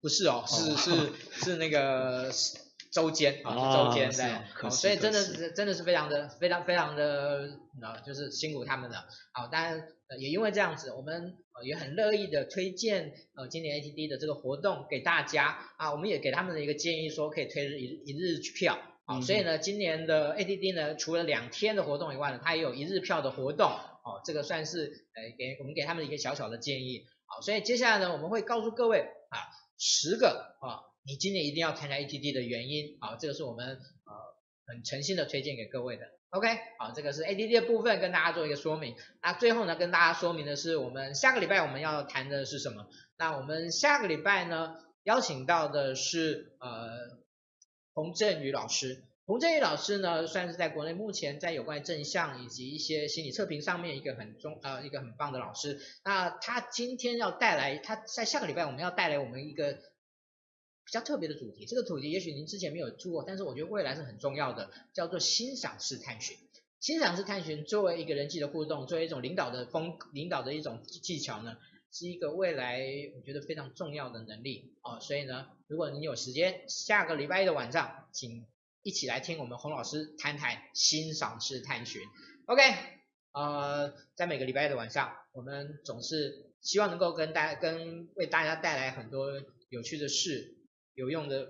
[0.00, 2.30] 不是哦，是是 是，那个。
[2.92, 4.24] 周间啊，周间对，
[4.62, 7.50] 哦，所以真的是真的是非常的非常非常的
[7.82, 9.04] 啊，就是辛苦他们了。
[9.32, 9.88] 好，当然
[10.20, 27.06] 也因为这样子，我们也很乐意的推荐呃今年 ATD 的这个活动给大家啊，我们也给他们的一个建议说可以推一一日票啊，所以呢今年的 ATD 呢除了两天的活动以外呢，它也有一日票的活动哦，这个算是呃给我们给他们一个小小的建议。
[27.26, 29.00] 好，所以接下来呢我们会告诉各位
[29.30, 29.38] 啊
[29.78, 30.90] 十个啊。
[31.06, 33.76] 你今年一定要参加 ATD 的原因，好，这个是我们呃
[34.66, 36.48] 很诚心的推荐给各位的，OK，
[36.78, 38.96] 好，这个是 ADD 的部分，跟大家做一个说明。
[39.22, 42.86] 那最后呢，跟大家说明的是，我们下个礼拜我们要谈的是什么？
[43.18, 46.88] 那我们下个礼拜呢，邀请到的是呃
[47.92, 49.04] 洪振宇老师。
[49.26, 55.78] 洪振宇老师呢，算是在国内目前在有关正向以及一些心理测评上面一个很重呃一个很棒的老师。
[56.04, 59.78] 那他今天要带来，他在下个礼拜我们要带来我们一个。
[60.84, 66.36] 比较特别的主题，这个主题也许您之前没有做过，但是我觉得未来是很重要的，叫做欣赏式探寻。
[66.80, 71.56] 欣赏式探寻作为一个人际的互动，作为一种领导的风，领导的一种技巧呢，
[71.90, 72.82] 是一个未来
[73.16, 75.00] 我觉得非常重要的能力哦。
[75.00, 78.46] 所以呢，如果你有时间，下个礼拜一的晚上，请
[78.82, 82.02] 一起来听我们洪老师谈谈欣赏式探寻。
[82.44, 82.62] OK，
[83.32, 89.30] 呃，在每个礼拜一的晚上，我们总是希望能够跟大家跟为大家带来很多
[89.70, 90.53] 有趣的事。
[90.94, 91.48] 有用的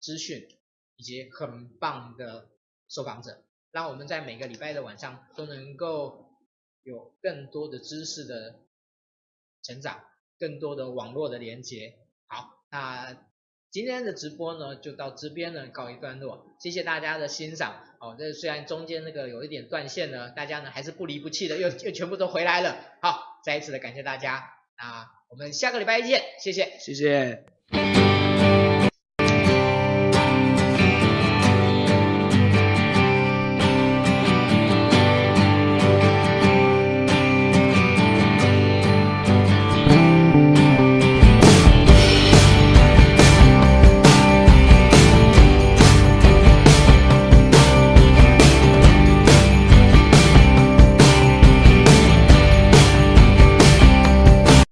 [0.00, 0.48] 资讯
[0.96, 2.48] 以及很棒的
[2.88, 6.30] 受访者，让我们在每个礼拜的晚上都能够
[6.82, 8.60] 有更多的知识的
[9.62, 10.04] 成长，
[10.38, 11.98] 更多的网络的连接。
[12.26, 13.16] 好，那
[13.70, 17.84] 今天的直播呢就到这边呢告一段落，谢谢大家的欣赏。
[18.00, 22.82] 哦，这虽然中间那个有一点断线呢，大家呢还是不离不弃的，又又全部都回来了。
[23.02, 24.48] 好，再一次的感谢大家。
[24.78, 28.07] 那我们下个礼拜见，谢谢，谢谢。